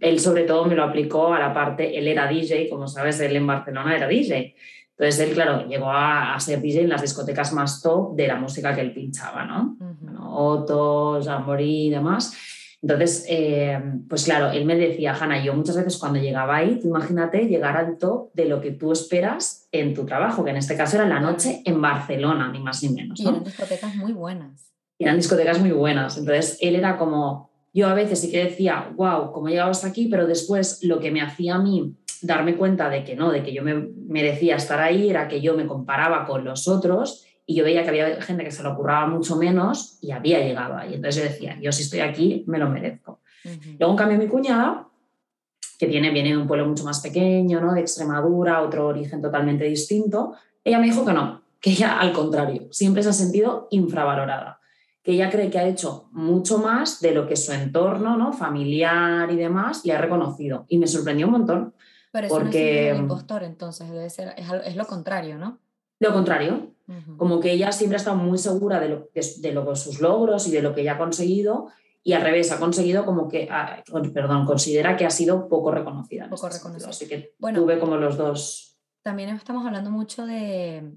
[0.00, 3.34] él sobre todo me lo aplicó a la parte, él era DJ, como sabes, él
[3.34, 4.54] en Barcelona era DJ.
[4.96, 8.36] Entonces él, claro, llegó a, a ser DJ en las discotecas más top de la
[8.36, 9.76] música que él pinchaba, ¿no?
[9.80, 9.96] Ujú.
[10.00, 12.32] bueno, Otto, Jamboree y demás.
[12.80, 16.88] Entonces, eh, pues claro, él me decía, Hanna, yo muchas veces cuando llegaba ahí, tú
[16.88, 20.76] imagínate llegar al top de lo que tú esperas en tu trabajo, que en este
[20.76, 23.18] caso era la noche en Barcelona, ni más ni menos.
[23.18, 24.74] Y eran discotecas muy buenas.
[24.98, 26.18] Y eran discotecas muy buenas.
[26.18, 29.88] Entonces, él era como, yo a veces sí que decía, wow, cómo he llegado hasta
[29.88, 31.96] aquí, pero después lo que me hacía a mí
[32.26, 35.56] darme cuenta de que no, de que yo me merecía estar ahí, era que yo
[35.56, 39.06] me comparaba con los otros y yo veía que había gente que se lo curraba
[39.06, 40.94] mucho menos y había llegado ahí.
[40.94, 43.20] Entonces yo decía, yo si estoy aquí, me lo merezco.
[43.78, 44.88] Luego, en cambio, mi cuñada,
[45.78, 47.74] que viene, viene de un pueblo mucho más pequeño, ¿no?
[47.74, 52.68] de Extremadura, otro origen totalmente distinto, ella me dijo que no, que ella al contrario,
[52.70, 54.60] siempre se ha sentido infravalorada,
[55.02, 58.32] que ella cree que ha hecho mucho más de lo que su entorno ¿no?
[58.32, 60.64] familiar y demás le ha reconocido.
[60.68, 61.74] Y me sorprendió un montón.
[62.14, 65.36] Pero eso no es Porque, del mm, impostor, entonces debe ser, es, es lo contrario,
[65.36, 65.58] ¿no?
[65.98, 67.16] Lo contrario, Ujú.
[67.16, 70.46] como que ella siempre ha estado muy segura de, lo, de, de lo- sus logros
[70.46, 71.66] y de lo que ella ha conseguido
[72.04, 76.28] y al revés, ha conseguido como que, ah, perdón, considera que ha sido poco reconocida.
[76.30, 76.90] Poco este reconocida.
[76.90, 77.58] Así que Bueno.
[77.60, 78.78] tuve como los dos.
[79.02, 80.92] También estamos hablando mucho de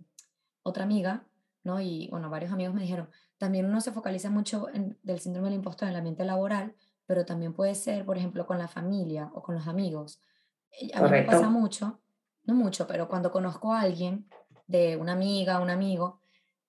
[0.62, 1.24] otra amiga,
[1.64, 1.82] ¿no?
[1.82, 5.56] Y bueno, varios amigos me dijeron, también uno se focaliza mucho en, del síndrome del
[5.58, 6.76] impostor en el ambiente laboral,
[7.08, 10.22] pero también puede ser, por ejemplo, con la familia o con los amigos.
[10.80, 12.00] Eh, A mí me pasa mucho,
[12.46, 14.28] no mucho, pero cuando conozco a alguien,
[14.68, 16.20] de una amiga, un amigo,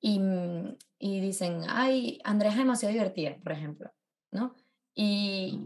[0.01, 3.90] y, mm, y dicen, ay, Andrea es demasiado divertida, por ejemplo,
[4.31, 4.55] ¿no?
[4.94, 5.61] Y,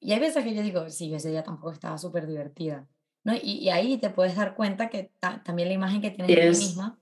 [0.00, 2.86] y hay veces que yo digo, sí, ese día tampoco estaba súper divertida,
[3.24, 3.34] ¿no?
[3.34, 6.42] Y, y ahí te puedes dar cuenta que ta- también la imagen que tienes de
[6.42, 6.98] ti misma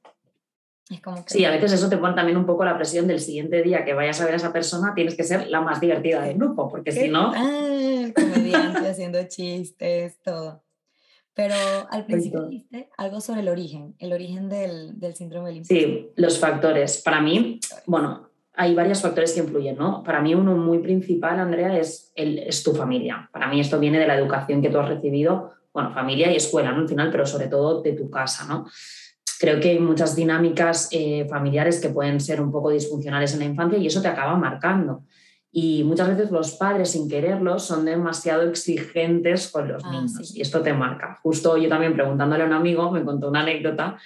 [0.91, 1.33] es como que...
[1.33, 3.95] Sí, a veces eso te pone también un poco la presión del siguiente día que
[3.95, 6.91] vayas a ver a esa persona, tienes que ser la más divertida del grupo, porque
[6.91, 8.13] ¿Qué si no, tal?
[8.15, 10.64] Comediante haciendo chistes, todo.
[11.35, 11.55] Pero
[11.91, 15.77] al principio dijiste algo sobre el origen, el origen del, del síndrome del impostor.
[15.77, 17.03] sí, los factores.
[17.03, 20.03] Para mí, bueno, hay varios factores que influyen, ¿no?
[20.05, 23.29] Para mí uno muy principal, Andrea, es, el, es tu familia.
[23.33, 26.71] Para mí esto viene de la educación que tú has recibido, bueno, familia y escuela,
[26.71, 26.83] ¿no?
[26.83, 28.67] Al final, pero sobre todo de tu casa, ¿no?
[29.41, 33.47] Creo que hay muchas dinámicas eh, familiares que pueden ser un poco disfuncionales en la
[33.47, 35.03] infancia y eso te acaba marcando.
[35.57, 40.39] Y muchas veces los padres, sin quererlo, son demasiado exigentes con los Ah, niños sí.
[40.39, 41.21] y esto te marca.
[41.23, 43.97] Justo yo también preguntándole a un amigo, me contó una anécdota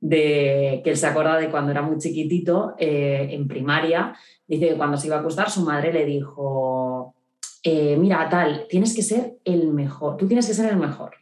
[0.00, 4.16] de que él se acuerda de cuando era muy chiquitito, eh, en primaria,
[4.48, 7.14] dice que cuando se iba a acostar su madre le dijo,
[7.62, 11.12] eh, mira, tal, tienes que ser el mejor, tú tienes que ser el mejor.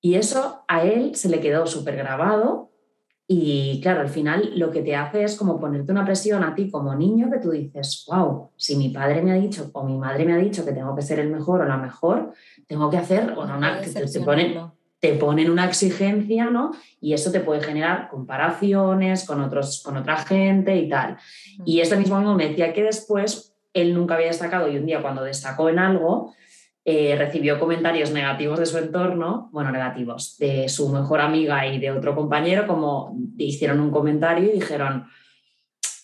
[0.00, 2.71] Y eso a él se le quedó súper grabado
[3.34, 6.70] y claro, al final lo que te hace es como ponerte una presión a ti
[6.70, 10.26] como niño que tú dices, wow, si mi padre me ha dicho o mi madre
[10.26, 12.34] me ha dicho que tengo que ser el mejor o la mejor,
[12.66, 14.54] tengo que hacer, bueno, No una, te, te ponen,
[15.00, 16.72] te ponen una exigencia, ¿no?
[17.00, 21.16] Y eso te puede generar comparaciones con, otros, con otra gente y tal.
[21.64, 25.00] Y este mismo amigo me decía que después él nunca había destacado y un día
[25.00, 26.34] cuando destacó en algo,
[26.84, 31.92] eh, recibió comentarios negativos de su entorno, bueno, negativos, de su mejor amiga y de
[31.92, 35.06] otro compañero, como hicieron un comentario y dijeron,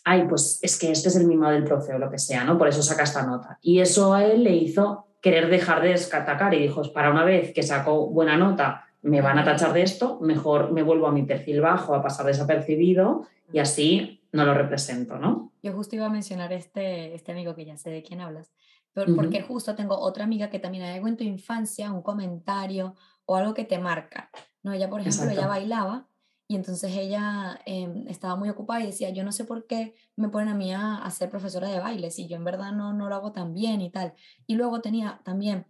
[0.05, 2.57] ay, pues es que este es el mismo del profe o lo que sea, ¿no?
[2.57, 3.59] Por eso saca esta nota.
[3.61, 7.53] Y eso a él le hizo querer dejar de atacar y dijo, para una vez
[7.53, 11.25] que sacó buena nota, me van a tachar de esto, mejor me vuelvo a mi
[11.25, 15.53] perfil bajo, a pasar desapercibido y así no lo represento, ¿no?
[15.63, 18.53] Yo justo iba a mencionar este, este amigo que ya sé de quién hablas,
[18.99, 22.95] pero porque justo tengo otra amiga que también hay algo en tu infancia, un comentario
[23.27, 24.31] o algo que te marca.
[24.63, 25.49] No, ella, por ejemplo, ella Exacto.
[25.49, 26.09] bailaba
[26.49, 30.31] y entonces ella em, estaba muy ocupada y decía, yo no sé por qué me
[30.31, 33.09] ponen a mí a, a ser profesora de baile, si yo en verdad no, no
[33.09, 34.15] lo hago tan bien y tal.
[34.47, 35.67] Y luego tenía también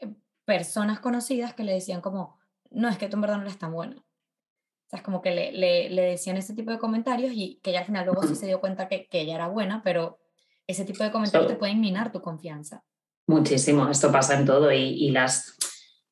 [0.00, 0.14] eh,
[0.44, 2.38] personas conocidas que le decían como,
[2.70, 3.96] no, es que tú en verdad no eres tan buena.
[3.96, 7.70] O sea, es como que le, le, le decían ese tipo de comentarios y que
[7.70, 10.18] ella al final luego sí se dio cuenta que, que ella era buena, pero
[10.68, 12.84] ese tipo de comentarios So- te pueden minar tu confianza.
[13.26, 15.56] Muchísimo, esto pasa en todo y, y las,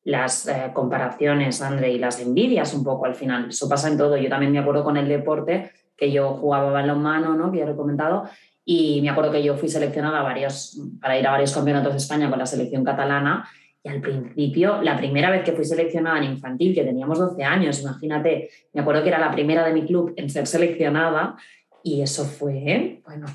[0.04, 4.16] las eh, comparaciones, André, y las envidias un poco al final, eso pasa en todo.
[4.16, 7.50] Yo también me acuerdo con el deporte, que yo jugaba balonmano, ¿no?
[7.52, 8.24] que ya lo he comentado,
[8.64, 11.98] y me acuerdo que yo fui seleccionada a varios, para ir a varios campeonatos de
[11.98, 13.48] España con la selección catalana
[13.82, 17.80] Y al principio, la primera vez que fui seleccionada en infantil, que teníamos 12 años,
[17.80, 21.36] imagínate, me acuerdo que era la primera de mi club en ser seleccionada
[21.82, 23.26] y eso fue, bueno,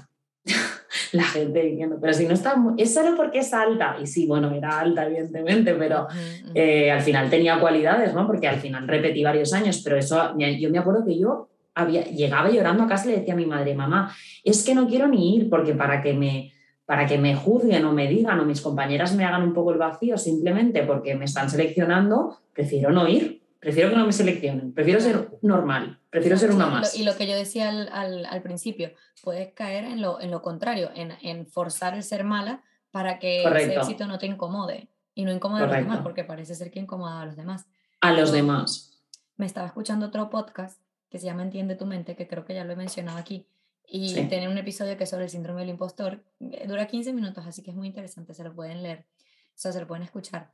[1.12, 3.98] la gente diciendo, pero si no está, es solo porque es alta.
[4.02, 6.08] Y sí, bueno, era alta, evidentemente, pero
[6.54, 8.28] eh, al final tenía cualidades, ¿no?
[8.28, 12.50] Porque al final repetí varios años, pero eso, yo me acuerdo que yo había, llegaba
[12.50, 15.38] llorando a casa y le decía a mi madre, mamá, es que no quiero ni
[15.38, 16.54] ir porque para que me
[16.86, 19.78] para que me juzguen o me digan o mis compañeras me hagan un poco el
[19.78, 25.00] vacío simplemente porque me están seleccionando, prefiero no ir, prefiero que no me seleccionen, prefiero
[25.00, 26.96] ser normal, prefiero ser una más.
[26.96, 28.92] Y lo que yo decía al, al, principio,
[29.24, 33.44] puedes caer en lo, en lo contrario, en, en, forzar el ser mala para que
[33.44, 36.80] ese éxito no te incomode y no incomode a los demás, porque parece ser que
[36.80, 37.68] incomoda a los demás.
[38.02, 39.04] A los demás.
[39.38, 42.66] Me estaba escuchando otro podcast que se llama Entiende tu mente, que creo que ya
[42.66, 43.48] lo he mencionado aquí,
[43.86, 46.24] y tiene un episodio que es sobre el síndrome del impostor.
[46.40, 49.72] Eh, dura 15 minutos, así que es muy interesante, se lo pueden leer, o sea,
[49.72, 50.52] se lo pueden escuchar.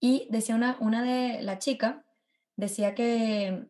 [0.00, 2.04] Y decía una, una de la chica,
[2.58, 3.66] decía que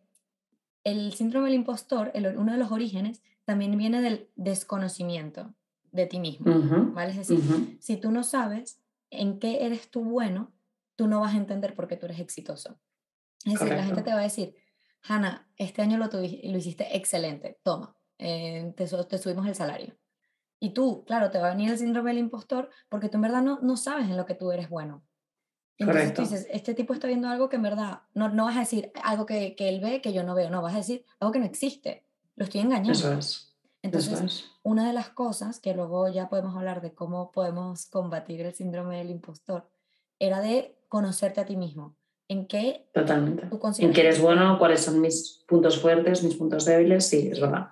[0.83, 5.55] el síndrome del impostor, el, uno de los orígenes, también viene del desconocimiento
[5.93, 7.13] de ti mismo, ¿vale?
[7.13, 10.53] Es decir, si tú no sabes en qué eres tú bueno,
[10.97, 12.79] tú no vas a entender por qué tú eres exitoso.
[13.45, 14.55] Es decir, la gente te va a decir,
[15.03, 19.97] Hannah, este año lo, lo hiciste excelente, toma, eh, te, te, subimos el salario.
[20.61, 23.43] Y tú, claro, te va a venir el síndrome del impostor porque tú en verdad
[23.43, 25.05] no, no sabes en lo que tú eres bueno.
[25.79, 28.61] Entonces tú dices, este tipo está viendo algo que en verdad, no, no vas a
[28.61, 31.33] decir algo que, que, él ve que yo no veo, no, vas a decir algo
[31.33, 32.05] que no existe.
[32.35, 32.93] Lo estoy engañando.
[32.93, 33.49] Eso es.
[33.83, 38.53] Entonces, una de las cosas que luego ya podemos hablar de cómo podemos combatir el
[38.53, 39.71] síndrome del impostor,
[40.19, 41.97] era de conocerte a ti mismo.
[42.27, 42.89] ¿En qué?
[42.93, 43.49] Totalmente.
[43.79, 47.69] en qué eres bueno, cuáles son mis puntos fuertes, mis puntos débiles, sí, es verdad.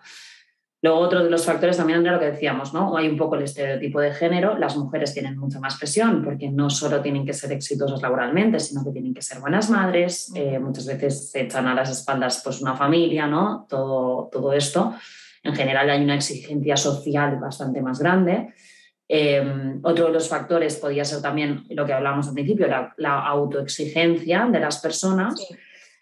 [0.86, 2.96] Luego, otro de los factores también era lo que decíamos, ¿no?
[2.96, 4.56] Hay un poco el estereotipo de género.
[4.56, 8.84] Las mujeres tienen mucha más presión porque no solo tienen que ser exitosas laboralmente, sino
[8.84, 10.30] que tienen que ser buenas madres.
[10.36, 13.66] Eh, muchas veces se echan a las espaldas pues, una familia, ¿no?
[13.68, 14.94] Todo, todo esto.
[15.42, 18.54] En general hay una exigencia social bastante más grande.
[19.08, 23.26] Em, otro de los factores podía ser también lo que hablábamos al principio, la, la
[23.26, 25.34] autoexigencia de las personas.
[25.36, 25.56] Sí.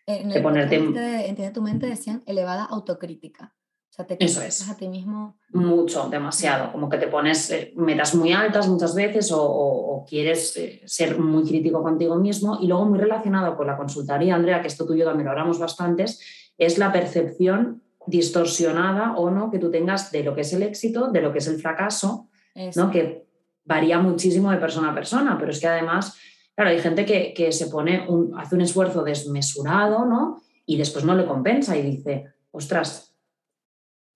[0.07, 0.77] En de ponerte...
[0.77, 3.55] Entiende tu mente decían elevada autocrítica.
[3.94, 4.68] O sea, te Eso es.
[4.68, 5.37] a ti mismo.
[5.52, 6.72] Mucho, demasiado.
[6.72, 11.44] Como que te pones eh, metas muy altas muchas veces o, quieres eh, ser muy
[11.44, 12.59] crítico contigo mismo.
[12.61, 15.30] Y luego, muy relacionado con la consultoría, Andrea, que esto tú y yo también lo
[15.30, 16.20] hablamos bastantes,
[16.59, 21.12] es la percepción distorsionada o no que tú tengas de lo que es el éxito,
[21.12, 22.28] de lo que es el fracaso,
[22.74, 22.90] ¿no?
[22.90, 23.28] que
[23.64, 26.18] varía muchísimo de persona a persona, pero es que además,
[26.54, 30.42] claro, hay gente que, que se pone un, hace un esfuerzo desmesurado ¿no?
[30.66, 33.13] y después no le compensa y dice, ostras,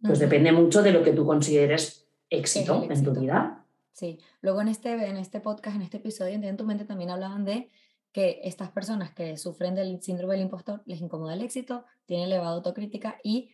[0.03, 3.65] pues depende mucho de lo que tú consideres éxito, en tu vida.
[3.93, 7.45] Sí, luego en este, en este podcast, en este episodio, en tu mente también hablaban
[7.45, 7.71] de
[8.13, 12.53] que estas personas que sufren del síndrome del impostor les incomoda el éxito, tienen elevada
[12.53, 13.51] autocrítica y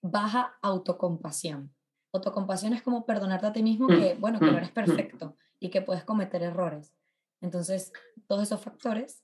[0.00, 1.74] baja autocompasión.
[2.12, 4.74] Autocompasión es como perdonarte a ti mismo mm, que, bueno, que no mm, eres mm.
[4.74, 6.94] perfecto y que puedes cometer errores.
[7.40, 7.92] Entonces,
[8.26, 9.22] todos esos factores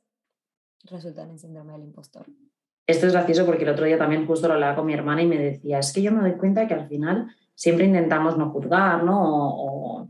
[0.84, 2.26] resultan en síndrome del impostor.
[2.86, 5.26] Esto es gracioso porque el otro día también justo lo hablaba con mi hermana y
[5.26, 9.02] me decía, es que yo me doy cuenta que al final siempre intentamos no juzgar,
[9.04, 9.20] ¿no?
[9.22, 10.08] O,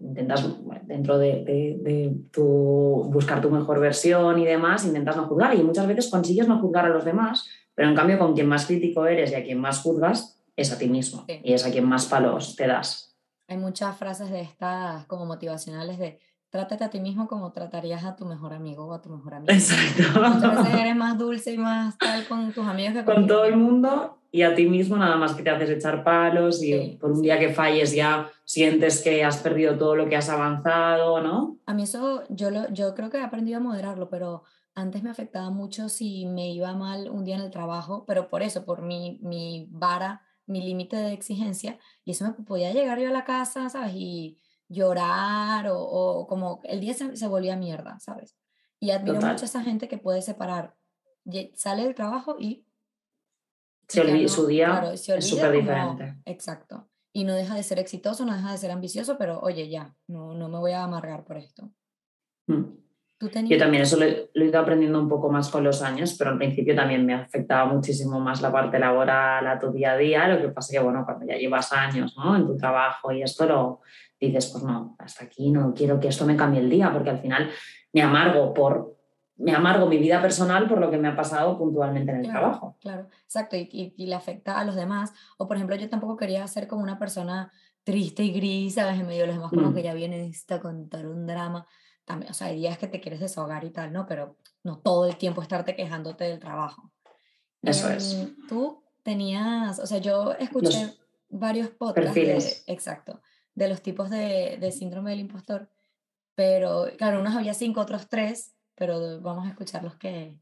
[0.00, 0.44] intentas,
[0.84, 6.10] dentro de, tu, buscar tu mejor versión y demás, intentas no juzgar y muchas veces
[6.10, 9.36] consigues no juzgar a los demás, pero en cambio con quien más crítico eres y
[9.36, 12.66] a quien más juzgas es a ti mismo y es a quien más palos te
[12.66, 13.16] das.
[13.46, 16.18] Hay muchas frases de estas como motivacionales de
[16.50, 19.52] trátate a ti mismo como tratarías a tu mejor amigo o a tu mejor amiga.
[19.52, 20.20] Exacto.
[20.20, 23.44] Muchas veces eres más dulce y más tal con tus amigos que con, con todo
[23.44, 27.12] el mundo y a ti mismo nada más que te haces echar palos y por
[27.12, 31.56] un día que falles ya sientes que has perdido todo lo que has avanzado, ¿no?
[31.66, 34.42] A mí eso yo, lo, yo creo que he aprendido a moderarlo, pero
[34.74, 38.42] antes me afectaba mucho si me iba mal un día en el trabajo, pero por
[38.42, 43.08] eso, por mi, mi vara, mi límite de exigencia, y eso me podía llegar yo
[43.08, 43.92] a la casa, ¿sabes?
[43.94, 48.36] Y llorar o, como el día se, se, volvía mierda, ¿sabes?
[48.80, 50.74] Y admiro mucho a esa gente que puede separar,
[51.54, 52.64] sale del trabajo y...
[53.88, 56.18] Se olvida, su día es súper diferente.
[56.26, 56.88] Exacto.
[57.12, 60.34] Y no deja de ser exitoso, no deja de ser ambicioso, pero oye, ya, no,
[60.34, 61.72] no me voy a amargar por esto.
[62.46, 62.64] Mm.
[63.20, 66.30] Yo también eso lo, lo, he ido aprendiendo un poco más con los años, pero
[66.30, 70.28] al principio también me afectaba muchísimo más la parte laboral a tu día a día,
[70.28, 72.36] lo que pasa que, bueno, cuando ya llevas años ¿no?
[72.36, 73.80] en tu trabajo y esto lo,
[74.26, 77.20] dices, pues no, hasta aquí no quiero que esto me cambie el día, porque al
[77.20, 77.50] final
[77.92, 78.98] me amargo por
[79.38, 82.76] me amargo mi vida personal por lo que me ha pasado puntualmente en el trabajo.
[82.80, 85.12] Claro, exacto, y, y, le afecta a los demás.
[85.36, 87.52] O por ejemplo, yo tampoco quería ser como una persona
[87.84, 88.98] triste y gris, ¿sabes?
[88.98, 89.74] En medio de los demás, como mm.
[89.74, 91.66] que ya viene a contar un drama.
[92.04, 94.06] también, o sea, hay días que te quieres desahogar y tal, ¿no?
[94.06, 96.90] Pero no todo el tiempo estarte quejándote del trabajo.
[97.62, 98.14] Eso es.
[98.14, 100.94] Em, Tú tenías, o sea, yo escuché
[101.30, 103.22] varios podcasts, de, exacto,
[103.58, 105.68] de los tipos de, de síndrome del impostor,
[106.34, 110.38] pero claro, unos había cinco, otros tres, pero vamos a escuchar los que,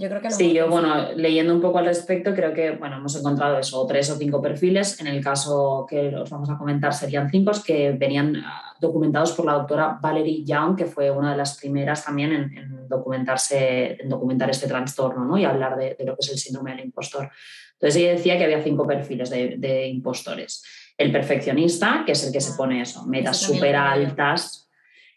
[0.00, 3.16] yo creo que sí, yo, bueno, leyendo un poco al respecto, creo que, bueno, hemos
[3.16, 5.00] encontrado eso, tres o cinco perfiles.
[5.00, 9.46] En el caso que os vamos a comentar serían cinco, que venían ah, documentados por
[9.46, 14.48] la doctora Valerie Young, que fue una de las primeras también en, documentarse, en documentar
[14.50, 15.36] este trastorno ¿no?
[15.36, 17.28] y hablar de, lo que es el síndrome del impostor.
[17.72, 20.62] Entonces ella decía que había cinco perfiles de, de impostores.
[20.98, 24.68] El perfeccionista, que es el que se pone eso, metas súper altas,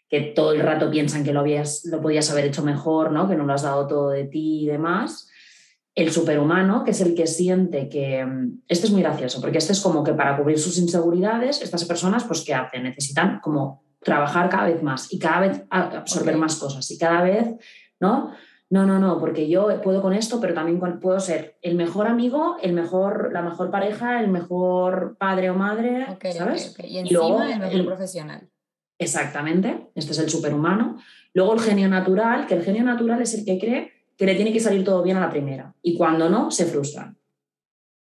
[0.08, 3.28] que todo el rato piensan que lo, habías, lo podías haber hecho mejor, ¿no?
[3.28, 5.28] que no lo has dado todo de ti y demás.
[5.94, 8.24] El superhumano, que es el que siente que...
[8.24, 11.84] Mm, este es muy gracioso, porque este es como que para cubrir sus inseguridades, estas
[11.84, 12.84] personas, pues, ¿qué hacen?
[12.84, 17.46] Necesitan como trabajar cada vez más y cada vez absorber más cosas y cada vez,
[17.98, 18.32] ¿no?
[18.72, 22.56] No, no, no, porque yo puedo con esto, pero también puedo ser el mejor amigo,
[22.62, 26.74] el mejor, la mejor pareja, el mejor padre o madre, ¿sabes?
[26.82, 28.48] Y encima el mejor profesional.
[28.98, 30.96] Exactamente, este es el superhumano.
[31.34, 34.54] Luego el genio natural, que el genio natural es el que cree que le tiene
[34.54, 37.18] que salir todo bien a la primera y cuando no, se frustran.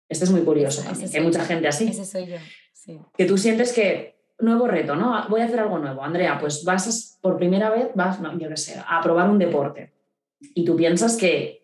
[0.10, 1.90] Este es muy curioso hay mucha gente así.
[1.90, 2.38] Ese soy yo,
[2.74, 3.00] sí.
[3.16, 5.30] Que tú sientes que, nuevo reto, ¿no?
[5.30, 6.04] Voy a hacer algo nuevo.
[6.04, 9.94] Andrea, pues vas por primera vez, vas, no, yo qué sé, a probar un deporte
[10.40, 11.64] y tú piensas que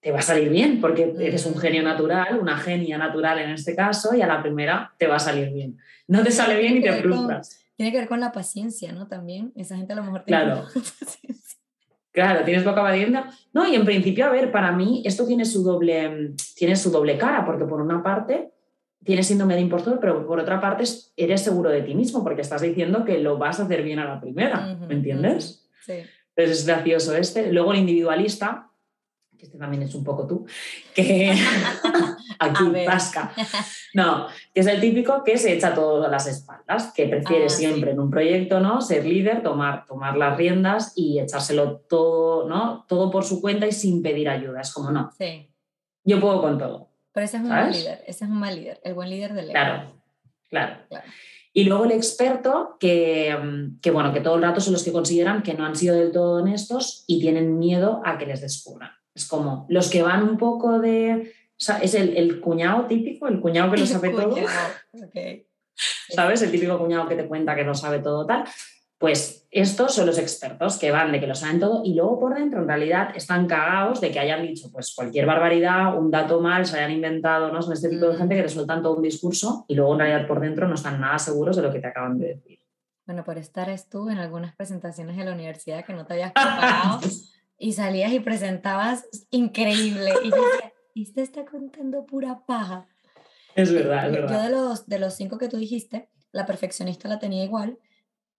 [0.00, 3.76] te va a salir bien porque eres un genio natural, una genia natural en este
[3.76, 5.78] caso y a la primera te va a salir bien.
[6.08, 9.08] No te sale bien y te frustras tiene que ver con la paciencia, ¿no?
[9.08, 10.66] También, esa gente a lo mejor tiene claro.
[12.12, 13.26] Claro, tienes poca paciencia.
[13.54, 17.16] No, y en principio, a ver, para mí esto tiene su doble, tiene su doble
[17.16, 18.52] cara, porque por una parte
[19.02, 20.84] tienes síndrome de impostor, pero por otra parte
[21.16, 24.04] eres seguro de ti mismo, porque estás diciendo que lo vas a hacer bien a
[24.04, 25.66] la primera, ¿me entiendes?
[25.80, 26.02] sí.
[26.36, 27.52] Entonces es gracioso este.
[27.52, 28.70] Luego el individualista,
[29.38, 30.46] este también es un poco tú,
[30.94, 31.34] que
[32.38, 33.32] aquí pasca.
[33.94, 37.50] No, que es el típico que se echa todo a las espaldas, que prefiere ah,
[37.50, 38.80] siempre en un proyecto, ¿no?
[38.80, 42.86] Ser líder, tomar, tomar las riendas y echárselo todo, ¿no?
[42.88, 44.60] Todo por su cuenta y sin pedir ayuda.
[44.60, 45.10] Es como, no.
[45.18, 45.50] Sí.
[46.04, 46.92] Yo puedo con todo.
[47.12, 49.50] Pero ese es un mal líder, ese es un mal líder, el buen líder del
[49.50, 49.92] claro,
[50.48, 51.04] claro, claro.
[51.54, 53.36] Y luego el experto, que,
[53.82, 56.12] que, bueno, que todo el rato son los que consideran que no han sido del
[56.12, 58.90] todo honestos y tienen miedo a que les descubran.
[59.14, 61.32] Es como los que van un poco de...
[61.80, 64.34] Es el, el cuñado típico, el cuñado que lo sabe todo.
[66.08, 66.42] ¿Sabes?
[66.42, 68.44] El típico cuñado que te cuenta que no sabe todo tal.
[68.98, 72.34] Pues estos son los expertos que van de que lo saben todo y luego por
[72.34, 76.64] dentro en realidad están cagados de que hayan dicho pues cualquier barbaridad, un dato mal,
[76.64, 77.60] se hayan inventado, ¿no?
[77.60, 80.26] Son este tipo de gente que te sueltan todo un discurso y luego en realidad
[80.26, 82.60] por dentro no están nada seguros de lo que te acaban de decir.
[83.04, 86.32] Bueno, por estar es tú en algunas presentaciones de la universidad que no te habías
[86.32, 87.00] preparado
[87.58, 90.12] y salías y presentabas increíble.
[90.24, 92.86] Y yo decía, ¿y está contando pura paja?
[93.54, 94.34] Es verdad, es verdad.
[94.34, 97.76] Yo de los, de los cinco que tú dijiste, la perfeccionista la tenía igual,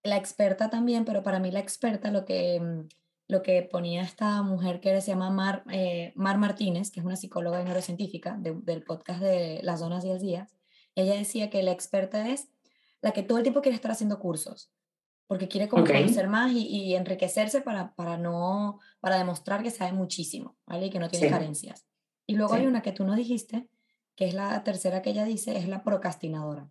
[0.04, 2.88] la experta también, pero para mí la experta lo que, mm,
[3.30, 7.16] lo que ponía esta mujer que se llama Mar, eh, Mar Martínez, que es una
[7.16, 10.56] psicóloga y neurocientífica del podcast de Las Zonas 10 Días,
[10.96, 12.50] ella decía que la experta es
[13.02, 14.72] la que todo el tiempo quiere estar haciendo cursos
[15.28, 20.88] porque quiere conocer más y, enriquecerse para, para, no, para demostrar que sabe muchísimo, ¿vale?
[20.88, 21.86] Y que no tiene carencias.
[22.28, 23.68] Y luego hay una que tú no dijiste,
[24.16, 26.70] que es la tercera que ella dice, es la procrastinadora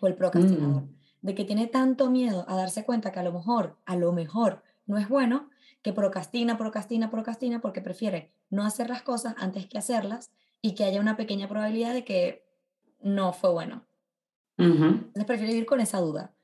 [0.00, 0.99] o el procrastinador, mm.
[1.22, 4.62] De que tiene tanto miedo a darse cuenta que a lo mejor, a lo mejor
[4.86, 5.50] no es bueno,
[5.82, 10.30] que procrastina, procrastina, procrastina, porque prefiere no hacer las cosas antes que hacerlas
[10.60, 12.44] y que haya una pequeña probabilidad de que
[13.00, 13.86] no fue bueno.
[14.58, 16.34] Entonces prefiere vivir con esa duda.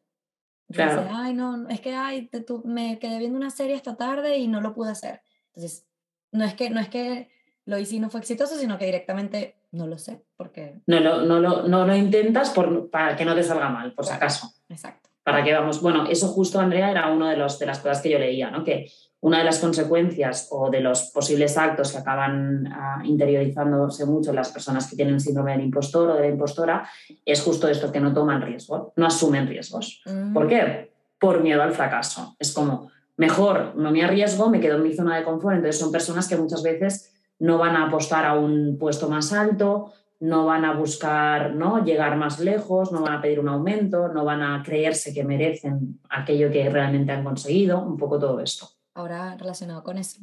[0.73, 1.07] Claro.
[1.13, 2.31] ay, no, es que ay,
[2.65, 5.21] me quedé viendo una serie esta tarde y no lo pude hacer.
[5.49, 5.87] Entonces,
[6.33, 7.31] no es que, no es que
[7.67, 10.81] lo hice y no fue exitoso, sino que directamente no lo sé, porque...
[10.87, 14.07] No, no, no, no, no lo intentas por, para que no te salga mal, por
[14.07, 14.56] si acaso.
[14.69, 15.09] Exacto.
[15.23, 18.11] Para que vamos, bueno, eso justo, Andrea, era una de, los, de las cosas que
[18.11, 18.63] yo leía, ¿no?
[18.63, 18.89] Que
[19.21, 24.37] una de las consecuencias o de los posibles actos que acaban ah, interiorizándose mucho en
[24.37, 26.89] las personas que tienen síndrome del impostor o de la impostora
[27.25, 30.03] es justo esto, que no toman riesgo, no asumen riesgos.
[30.33, 30.49] ¿Por mm.
[30.49, 30.93] qué?
[31.19, 32.37] Por miedo al fracaso.
[32.39, 35.57] Es como, mejor no me arriesgo, me quedo en mi zona de confort.
[35.57, 39.93] Entonces son personas que muchas veces no van a apostar a un puesto más alto,
[40.21, 41.85] no van a buscar ¿no?
[41.85, 46.01] llegar más lejos, no van a pedir un aumento, no van a creerse que merecen
[46.09, 48.69] aquello que realmente han conseguido, un poco todo esto.
[48.95, 50.21] Ahora relacionado con eso,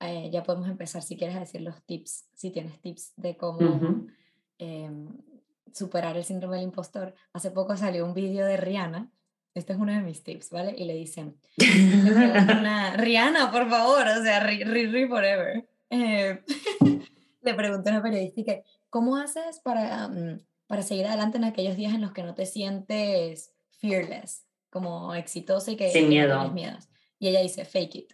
[0.00, 4.06] eh, ya podemos empezar si quieres decir los tips, si tienes tips de cómo
[4.58, 5.08] em,
[5.72, 7.14] superar el síndrome del impostor.
[7.32, 9.10] Hace poco salió un vídeo de Rihanna
[9.56, 10.74] este es uno de mis tips, ¿vale?
[10.76, 15.66] Y le dicen, una, Rihanna, por favor, o sea, Riri forever.
[15.88, 16.42] Eh,
[17.42, 18.52] le pregunté a una periodista
[18.90, 22.46] ¿cómo haces para, mm, para seguir adelante en aquellos días en los que no te
[22.46, 26.34] sientes fearless, como exitosa y que Sin miedo.
[26.34, 26.88] tienes miedos?
[27.18, 28.12] Y ella dice, fake it.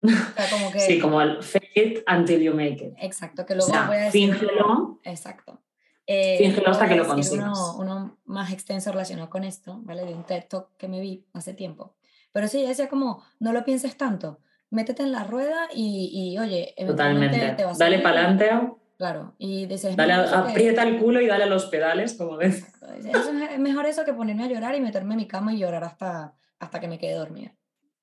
[0.00, 0.02] como
[0.72, 2.94] que, sí, como el fake it until you make it.
[2.98, 4.32] Exacto, que luego voy a decir.
[4.32, 5.00] Fíngelo.
[5.04, 5.62] Exacto.
[6.06, 7.58] Eh, fíngelo hasta que lo consigas.
[7.58, 10.06] Uno, uno, más extenso relacionado con esto, ¿vale?
[10.06, 11.96] De un TED Talk que me vi hace tiempo.
[12.32, 14.40] Pero sí, decía como, no lo pienses tanto,
[14.70, 17.54] métete en la rueda y, y oye, Totalmente.
[17.56, 18.50] Te vas dale para adelante.
[18.98, 22.66] Claro, y dices, dale, aprieta el culo y dale a los pedales, como ves.
[22.98, 26.34] es mejor eso que ponerme a llorar y meterme en mi cama y llorar hasta,
[26.58, 27.54] hasta que me quede dormida.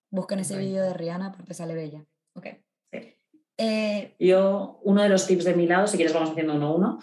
[0.10, 2.06] Busquen ese vídeo de Rihanna porque sale bella.
[2.34, 2.48] Ok.
[3.58, 6.76] Eh, Yo, uno de los tips de mi lado, si quieres vamos haciendo uno a
[6.76, 7.00] uno,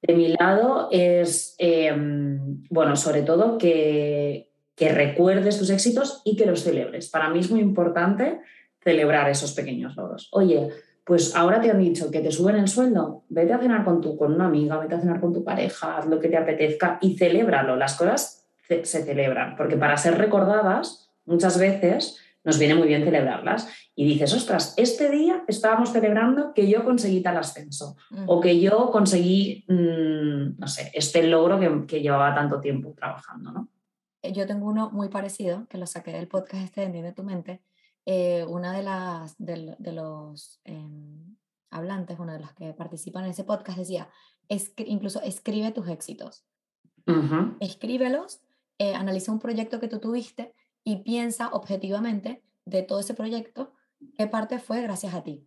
[0.00, 6.46] de mi lado es, em, bueno, sobre todo que, que recuerdes tus éxitos y que
[6.46, 7.10] los celebres.
[7.10, 8.40] Para mí es muy importante
[8.82, 10.28] celebrar esos pequeños logros.
[10.32, 10.70] Oye,
[11.04, 14.16] pues ahora te han dicho que te suben el sueldo, vete a cenar con, tu,
[14.16, 17.16] con una amiga, vete a cenar con tu pareja, haz lo que te apetezca y
[17.18, 17.76] celébralo.
[17.76, 23.68] Las cosas se celebran, porque para ser recordadas muchas veces nos viene muy bien celebrarlas.
[23.94, 27.96] Y dices, ostras, este día estábamos celebrando que yo conseguí tal ascenso
[28.26, 33.68] o que yo conseguí, mm, no sé, este logro que, llevaba tanto tiempo trabajando, ¿no?
[34.22, 37.60] Yo tengo uno muy parecido, que lo saqué del podcast este de tu mente.
[38.06, 41.36] Eh, una de las de, los em,
[41.70, 44.08] hablantes, una de las que participan en ese podcast decía,
[44.48, 46.46] es, incluso escribe tus éxitos.
[47.60, 48.40] Escríbelos,
[48.78, 53.72] eh, analiza un proyecto que tú tuviste y piensa objetivamente de todo ese proyecto
[54.16, 55.46] qué parte fue gracias a ti.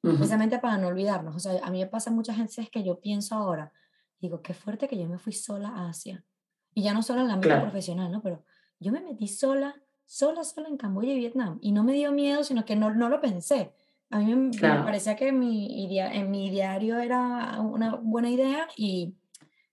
[0.00, 1.34] Precisamente para no olvidarnos.
[1.34, 3.72] O sea, a mí me pasa muchas veces que yo pienso ahora,
[4.20, 6.24] digo, qué fuerte que yo me fui sola a Asia.
[6.72, 8.22] Y ya no solo en la vida profesional, ¿no?
[8.22, 8.44] Pero
[8.78, 9.74] yo me metí sola,
[10.08, 11.58] sola, sola en Camboya y Vietnam.
[11.60, 13.72] Y no me dio miedo, sino que no, no lo pensé.
[14.10, 19.14] A mí me, parecía que mi, en mi diario era una buena idea y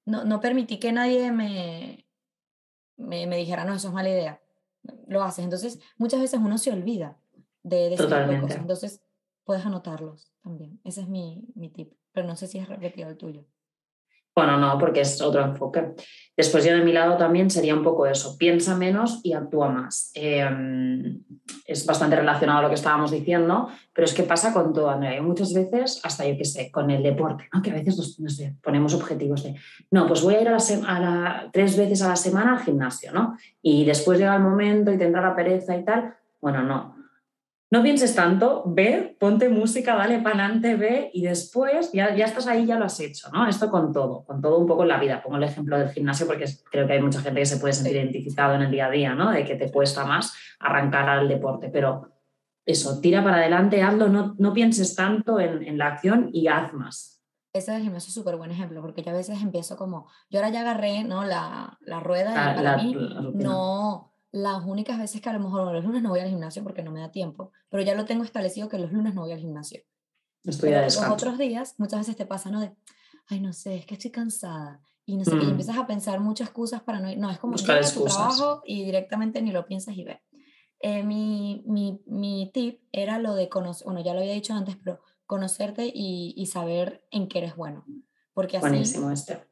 [0.05, 2.05] no, no permití que nadie me,
[2.97, 4.41] me, me dijera, no, eso es mala idea
[5.07, 5.43] lo haces.
[5.43, 7.17] Entonces, muchas veces uno se olvida
[7.63, 8.29] de, de cosas.
[8.55, 9.01] Entonces,
[9.43, 10.79] puedes anotarlos también.
[10.83, 13.45] Ese es mi, mi tip, pero no sé si es repetido el tuyo.
[14.35, 15.93] Bueno, no, porque es otro enfoque.
[16.35, 20.11] Después yo de mi lado también sería un poco eso, piensa menos y actúa más.
[20.13, 21.21] Em,
[21.65, 25.21] es bastante relacionado a lo que estábamos diciendo, pero es que pasa con todo, Andrea.
[25.21, 27.61] muchas veces, hasta yo qué sé, con el deporte, ¿no?
[27.61, 29.55] que a veces nos, ponemos objetivos de,
[29.91, 33.37] no, pues voy a ir a la, tres veces a la semana al gimnasio, ¿no?
[33.61, 36.15] Y después llega el momento y tendrá la pereza y tal.
[36.41, 36.94] Bueno, no,
[37.75, 42.47] no pienses tanto, ve, ponte música, dale para adelante, ve y después ya, ya estás
[42.47, 43.49] ahí, ya lo has hecho, ¿no?
[43.49, 45.21] Esto con todo, con todo un poco en la vida.
[45.21, 47.97] Pongo el ejemplo del gimnasio porque creo que hay mucha gente que se puede sentir
[47.97, 49.29] identificado en el día a día, ¿no?
[49.29, 52.13] De que te cuesta más arrancar al deporte, pero
[52.65, 57.21] eso, tira para adelante, hazlo, no, no pienses tanto en, la acción y haz más.
[57.51, 60.49] Ese del gimnasio es súper buen ejemplo, porque yo a veces empiezo como, yo ahora
[60.49, 61.25] ya agarré, ¿no?
[61.25, 62.95] La, la rueda y para mí
[63.33, 66.83] no las únicas veces que a lo mejor los lunes no voy al gimnasio porque
[66.83, 69.39] no me da tiempo, pero ya lo tengo establecido que los lunes no voy al
[69.39, 69.81] gimnasio.
[70.43, 72.59] Estoy a Los otros días, muchas veces te pasa, ¿no?
[72.59, 72.75] De,
[73.27, 74.81] ay, no sé, es que estoy cansada.
[75.05, 75.51] Y no sé, y mm.
[75.51, 77.17] empiezas a pensar muchas excusas para no ir.
[77.17, 80.19] No, es como Buscar tu trabajo y directamente ni lo piensas y ves.
[80.79, 84.75] Eh, mi, mi, mi, tip era lo de conocer, bueno, ya lo había dicho antes,
[84.75, 87.85] pero conocerte y, y saber en qué eres bueno.
[88.33, 89.47] Porque así, Buenísimo este.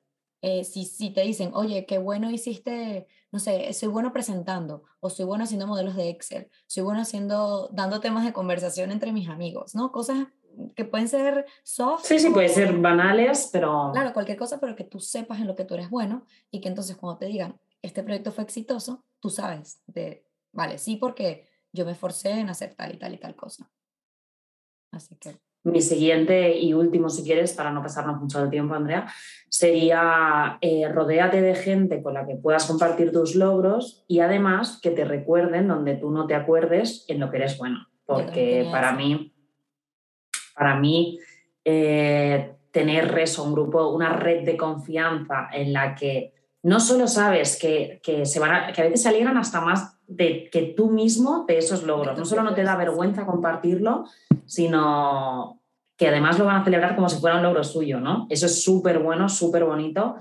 [0.46, 5.10] Eh, si, si te dicen, oye, qué bueno hiciste, no sé, soy bueno presentando, o
[5.10, 9.30] soy bueno haciendo modelos de Excel, soy bueno haciendo, dando temas de conversación entre mis
[9.30, 9.94] amigos, ¿no?
[9.94, 10.28] Cosas
[10.76, 12.04] que pueden ser soft.
[12.04, 13.92] Sí, sí, pueden ser banales, pero...
[13.94, 16.68] Claro, cualquier cosa, pero que tú sepas en lo que tú eres bueno y que
[16.68, 21.86] entonces cuando te digan, este proyecto fue exitoso, tú sabes de, vale, sí, porque yo
[21.86, 23.72] me esforcé en hacer tal y tal y tal cosa.
[24.92, 25.40] Así que...
[25.64, 29.08] Mi siguiente y último, si quieres, para no pasarnos mucho del tiempo, Andrea,
[29.48, 34.92] sería eh, rodéate de gente con la que puedas compartir tus logros y además que
[34.92, 37.88] te recuerden donde tú no te acuerdes en lo que eres bueno.
[38.06, 39.34] Porque para mí,
[40.56, 41.20] para mí,
[41.64, 46.34] eh, tener eso, un grupo, una red de confianza en la que
[46.64, 50.74] no solo sabes que, se van que a veces se alegran hasta más de que
[50.76, 52.18] tú mismo de esos logros.
[52.18, 54.06] No solo no te da vergüenza compartirlo,
[54.46, 55.62] sino
[55.96, 58.28] que además lo van a celebrar como si fuera un logro suyo, ¿no?
[58.30, 60.16] Eso es súper bueno, súper bonito.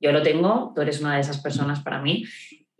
[0.00, 2.24] Yo lo tengo, tú eres una de esas personas para mí.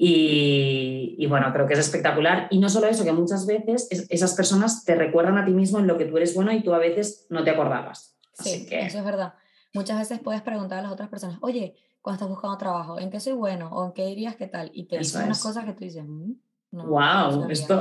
[0.00, 2.46] Y, bueno, creo que es espectacular.
[2.50, 5.88] Y no solo eso, que muchas veces esas personas te recuerdan a ti mismo en
[5.88, 8.16] lo que tú eres bueno y tú a veces no te acordabas.
[8.32, 9.34] sí, eso es verdad.
[9.78, 13.20] Muchas veces puedes preguntar a las otras personas, oye, cuando estás buscando trabajo, ¿en qué
[13.20, 13.70] soy bueno?
[13.72, 14.70] ¿O en qué dirías qué tal?
[14.74, 16.32] Y te dicen unas cosas que tú dices, mm,
[16.72, 16.86] no.
[16.86, 17.48] ¡Wow!
[17.48, 17.80] esto.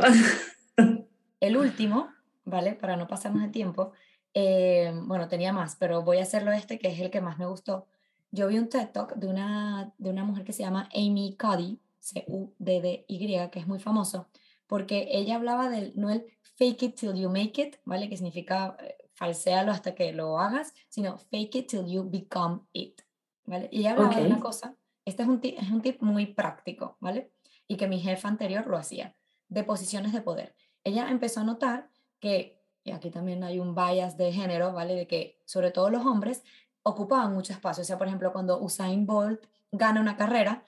[1.40, 2.10] El último,
[2.46, 2.74] ¿vale?
[2.74, 3.92] Para no pasarnos el tiempo,
[4.34, 7.46] eh, bueno, tenía más, pero voy a hacerlo este, que es el que más me
[7.46, 7.86] gustó.
[8.32, 11.80] Yo vi un TED Talk de una, de una mujer que se llama Amy Cuddy,
[12.00, 14.28] C-U-D-D-Y, que es muy famoso,
[14.66, 16.26] porque ella hablaba del, no el
[16.56, 18.10] fake it till you make it, ¿vale?
[18.10, 23.02] Que significa eh, falséalo hasta que lo hagas, sino fake it till you become it,
[23.46, 23.68] ¿vale?
[23.72, 27.34] Y hablaba de una cosa, este es un, tip, es un tip muy práctico, ¿vale?
[27.68, 29.16] Y que mi jefa anterior lo hacía,
[29.50, 30.56] de posiciones de poder.
[30.84, 31.90] Ella empezó a notar
[32.20, 34.94] que, y aquí también hay un bias de género, ¿vale?
[34.94, 36.44] De que sobre todo los hombres
[36.84, 37.82] ocupaban mucho espacio.
[37.82, 40.64] O sea, por ejemplo, cuando Usain Bolt gana una carrera,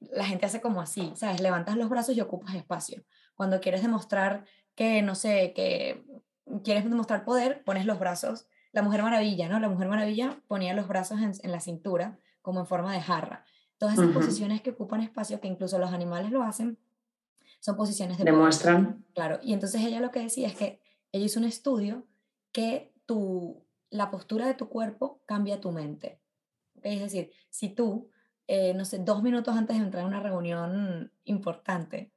[0.00, 1.40] la gente hace como así, ¿sabes?
[1.40, 3.02] Levantas los brazos y ocupas espacio.
[3.34, 4.44] Cuando quieres demostrar
[4.74, 6.04] que, no sé, que
[6.62, 8.46] quieres demostrar poder, pones los brazos.
[8.72, 9.58] La Mujer Maravilla, ¿no?
[9.58, 13.44] La Mujer Maravilla ponía los brazos en, la cintura como en forma de jarra.
[13.78, 16.78] Todas esas posiciones que ocupan espacio, que incluso los animales lo hacen,
[17.60, 19.04] son posiciones de Demuestran.
[19.14, 20.80] Claro, y entonces ella lo que decía es que
[21.12, 22.06] ella hizo un estudio
[22.52, 26.20] que tu, la postura de tu cuerpo cambia tu mente.
[26.82, 28.10] Es decir, si tú,
[28.46, 32.12] eh, no sé, dos minutos antes de entrar a una reunión importante,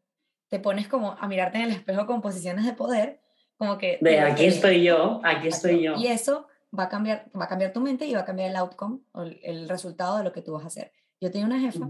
[0.49, 3.21] te pones como a mirarte en el espejo con posiciones de poder,
[3.59, 3.99] como que...
[3.99, 5.95] De aquí estoy yo, aquí estoy yo.
[5.97, 6.47] Y eso
[6.77, 9.23] va a, cambiar, va a cambiar tu mente y va a cambiar el outcome o
[9.23, 10.93] el, resultado de lo que tú vas a hacer.
[11.19, 11.89] Yo tenía una jefa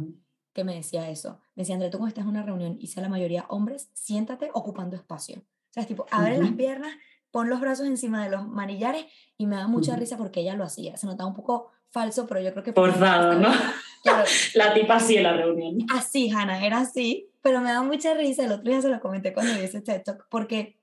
[0.52, 1.40] que me decía eso.
[1.54, 4.50] Me decía, André, tú cuando estás en una reunión y sea la mayoría hombres, siéntate
[4.52, 5.38] ocupando espacio.
[5.38, 6.92] O sea, es tipo, abre las piernas,
[7.30, 9.06] pon los brazos encima de los manillares
[9.38, 10.98] y me da mucha risa porque ella lo hacía.
[10.98, 12.74] Se notaba un poco falso, pero yo creo que...
[12.74, 13.50] Forzado, ¿no?
[14.56, 15.86] la tipa así en la reunión.
[15.94, 19.34] Así, Hannah, era así pero me da mucha risa, el otro día se lo comenté
[19.34, 20.79] cuando vi ese TED Talk, porque,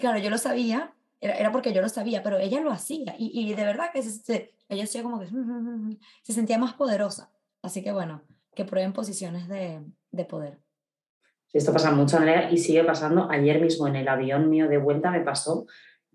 [0.00, 3.54] claro, yo lo sabía, era, porque yo lo sabía, pero ella lo hacía, y, y
[3.54, 5.26] de verdad que se, ella hacía como que
[6.22, 7.30] se sentía más poderosa.
[7.62, 8.22] Así que bueno,
[8.54, 9.80] que prueben posiciones de,
[10.10, 10.58] de poder.
[11.46, 13.28] Sí, esto pasa mucho, Andrea, y sigue pasando.
[13.30, 15.66] Ayer mismo en el avión mío de vuelta me pasó,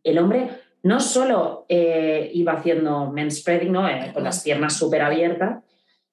[0.03, 0.49] el hombre
[0.83, 3.87] no solo eh, iba haciendo men spreading, ¿no?
[3.87, 5.63] Eh, con las piernas súper abiertas,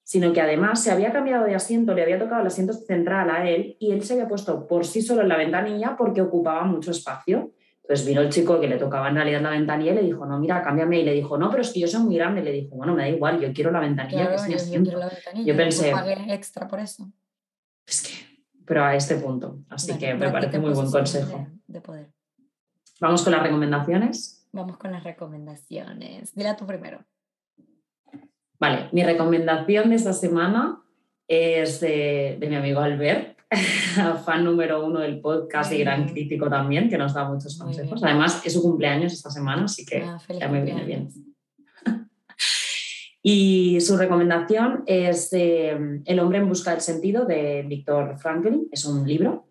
[0.09, 3.47] sino que además se había cambiado de asiento, le había tocado el asiento central a
[3.47, 6.89] él y él se había puesto por sí solo en la ventanilla porque ocupaba mucho
[6.89, 7.51] espacio.
[7.83, 10.39] Entonces vino el chico que le tocaba en realidad la ventanilla y le dijo, no,
[10.39, 11.01] mira, cámbiame.
[11.01, 12.41] Y le dijo, no, pero es que yo soy muy grande.
[12.41, 14.99] Y le dijo, bueno, me da igual, yo quiero la ventanilla, que es mi asiento.
[15.45, 15.93] Yo, pensé,
[16.29, 17.07] extra por eso.
[17.85, 19.59] Es que, pero a este punto.
[19.69, 21.45] Así que me parece muy buen consejo.
[21.67, 22.09] De, poder.
[22.99, 24.43] Vamos con las recomendaciones.
[24.53, 26.33] Vamos con las recomendaciones.
[26.33, 27.05] Dila tú primero.
[28.59, 30.83] Vale, mi recomendación de esta semana
[31.27, 33.37] es de, mi amigo Albert,
[34.25, 38.03] fan número uno del podcast y gran crítico también, que nos da muchos consejos.
[38.03, 41.09] Además, es su cumpleaños esta semana, así que ah, ya me viene bien.
[43.23, 48.67] y su recomendación es El hombre en busca del sentido de Viktor Franklin.
[48.73, 49.47] Es un libro.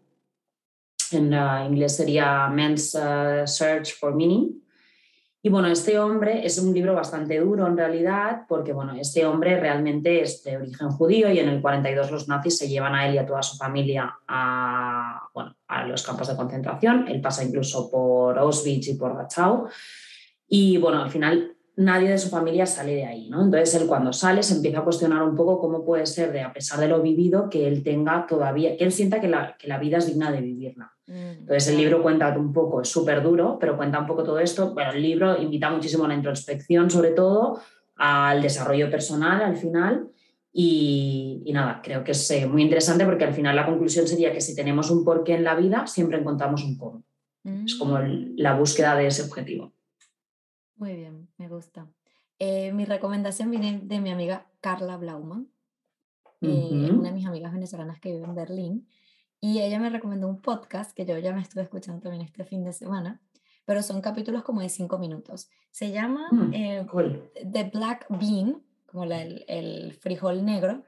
[1.13, 4.68] En inglés sería Men's uh, Search for Meaning.
[5.41, 9.59] Y bueno, este hombre es un libro bastante duro en realidad, porque bueno, este hombre
[9.61, 13.15] realmente es de origen judío y en el 42 los nazis se llevan a él
[13.15, 17.07] y a toda su familia a, bueno, a los campos de concentración.
[17.07, 19.69] Él pasa incluso por Auschwitz y por Dachau.
[20.49, 23.45] Y bueno, al final nadie de su familia sale de ahí, ¿no?
[23.45, 26.53] Entonces él cuando sale se empieza a cuestionar un poco cómo puede ser, de a
[26.53, 29.79] pesar de lo vivido, que él tenga todavía, que él sienta que la, que la
[29.79, 30.93] vida es digna de vivirla.
[31.07, 34.41] Mm, Entonces el libro cuenta un poco, es súper duro, pero cuenta un poco todo
[34.41, 34.75] esto.
[34.75, 37.61] Bueno, el libro invita muchísimo a la introspección, sobre todo,
[37.95, 40.09] al desarrollo personal al final.
[40.53, 44.33] Y, y nada, creo que es eh, muy interesante porque al final la conclusión sería
[44.33, 47.05] que si tenemos un porqué en la vida, siempre encontramos un cómo.
[47.65, 48.35] Es como mm.
[48.37, 49.73] la búsqueda de ese objetivo.
[50.79, 51.89] Muy bien, me gusta.
[52.39, 55.49] Eh, mi recomendación viene de mi amiga Carla Blauman,
[56.41, 58.89] eh, una de mis amigas venezolanas que vive en Berlín,
[59.41, 62.63] y ella me recomendó un podcast que yo ya me estuve escuchando también este fin
[62.65, 63.21] de semana,
[63.65, 65.51] pero son capítulos como de cinco minutos.
[65.73, 66.87] Se llama mm, eh,
[67.51, 70.85] The Black Bean, como el, el, frijol negro.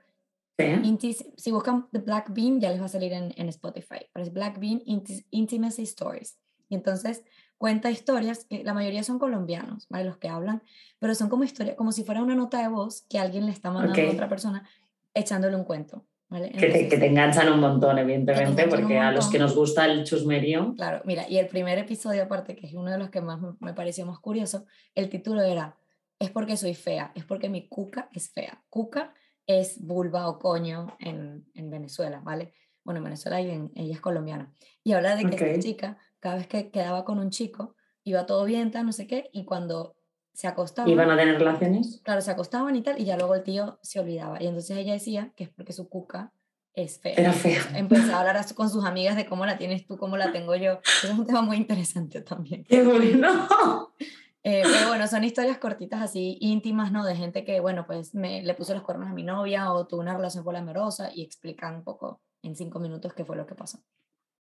[1.36, 4.32] si buscan The Black Bean ya les va a salir en, en Spotify, pero es
[4.32, 6.38] Black Bean Intimacy Stories.
[6.68, 7.24] Y entonces
[7.61, 10.07] cuenta historias, que la mayoría son colombianos, ¿vale?
[10.07, 10.63] Los que hablan,
[10.99, 13.71] pero son como historias, como si fuera una nota de voz que alguien le está
[13.71, 14.67] mandando a otra persona
[15.13, 16.07] echándole un cuento.
[16.31, 16.53] ¿vale?
[16.53, 20.05] que, te, que, te, enganchan un montón, evidentemente, porque a los que nos gusta el
[20.05, 20.75] chusmerío.
[20.75, 23.75] Claro, mira, y el primer episodio, aparte, que es uno de los que más me
[23.75, 25.77] pareció más curioso, el título era
[26.19, 28.65] Es porque soy fea, es porque mi cuca es fea.
[28.71, 29.13] Cuca
[29.47, 32.55] es vulva o coño en, en Venezuela, ¿vale?
[32.85, 34.51] Bueno, en Venezuela y en, ella es colombiana.
[34.83, 38.45] Y habla de que esta chica cada vez que quedaba con un chico, iba todo
[38.45, 39.97] bien, tal, no sé qué, y cuando
[40.33, 40.91] se acostaban.
[40.91, 42.01] ¿Iban a tener relaciones?
[42.05, 44.43] Claro, se acostaban y tal, y ya luego el tío se olvidaba.
[44.43, 46.33] Y entonces ella decía que es porque su cuca
[46.75, 47.14] es fea.
[47.16, 47.62] Era fea.
[47.75, 50.81] Empezó a hablar con sus amigas de cómo la tienes tú, cómo la tengo yo.
[50.85, 52.64] Eso es un tema muy interesante también.
[52.64, 53.49] ¡Qué bueno!
[54.43, 57.05] Eh, pero bueno, son historias cortitas así, íntimas, ¿no?
[57.05, 60.01] De gente que, bueno, pues me, le puso los cuernos a mi novia o tuvo
[60.01, 63.81] una relación poliamorosa y explican un poco en cinco minutos qué fue lo que pasó.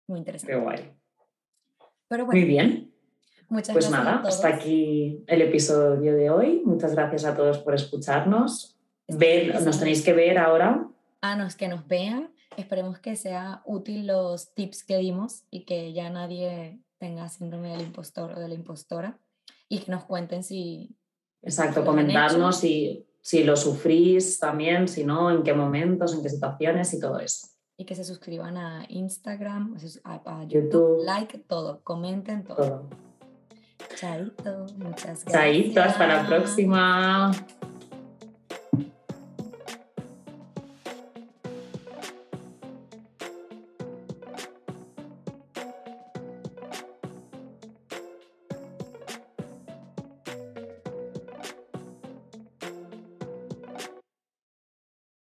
[0.07, 0.53] Muy interesante.
[0.53, 0.93] Qué guay.
[2.09, 2.91] Pero bueno, Muy bien.
[3.49, 3.93] muchas Pues gracias.
[3.93, 4.35] a nada, todos.
[4.35, 6.61] hasta aquí el episodio de hoy.
[6.65, 8.75] Muchas gracias a todos por escucharnos.
[9.07, 10.85] Ver, nos tenéis que ver ahora.
[11.21, 15.93] A los que nos vean, esperemos que sea útil los tips que dimos y que
[15.93, 19.17] ya nadie tenga síndrome del impostor o de la impostora
[19.69, 20.95] y que nos cuenten si
[21.41, 26.93] Exacto, comentarnos si, si lo sufrís también, si no, en qué momentos, en qué situaciones
[26.93, 27.47] y todo eso.
[27.79, 31.05] Y que se suscriban a Instagram, a, a YouTube, YouTube.
[31.05, 32.57] like todo, comenten todo.
[32.57, 32.83] todo.
[33.95, 35.31] Chaito, muchas gracias.
[35.31, 37.31] Chaito, hasta la próxima.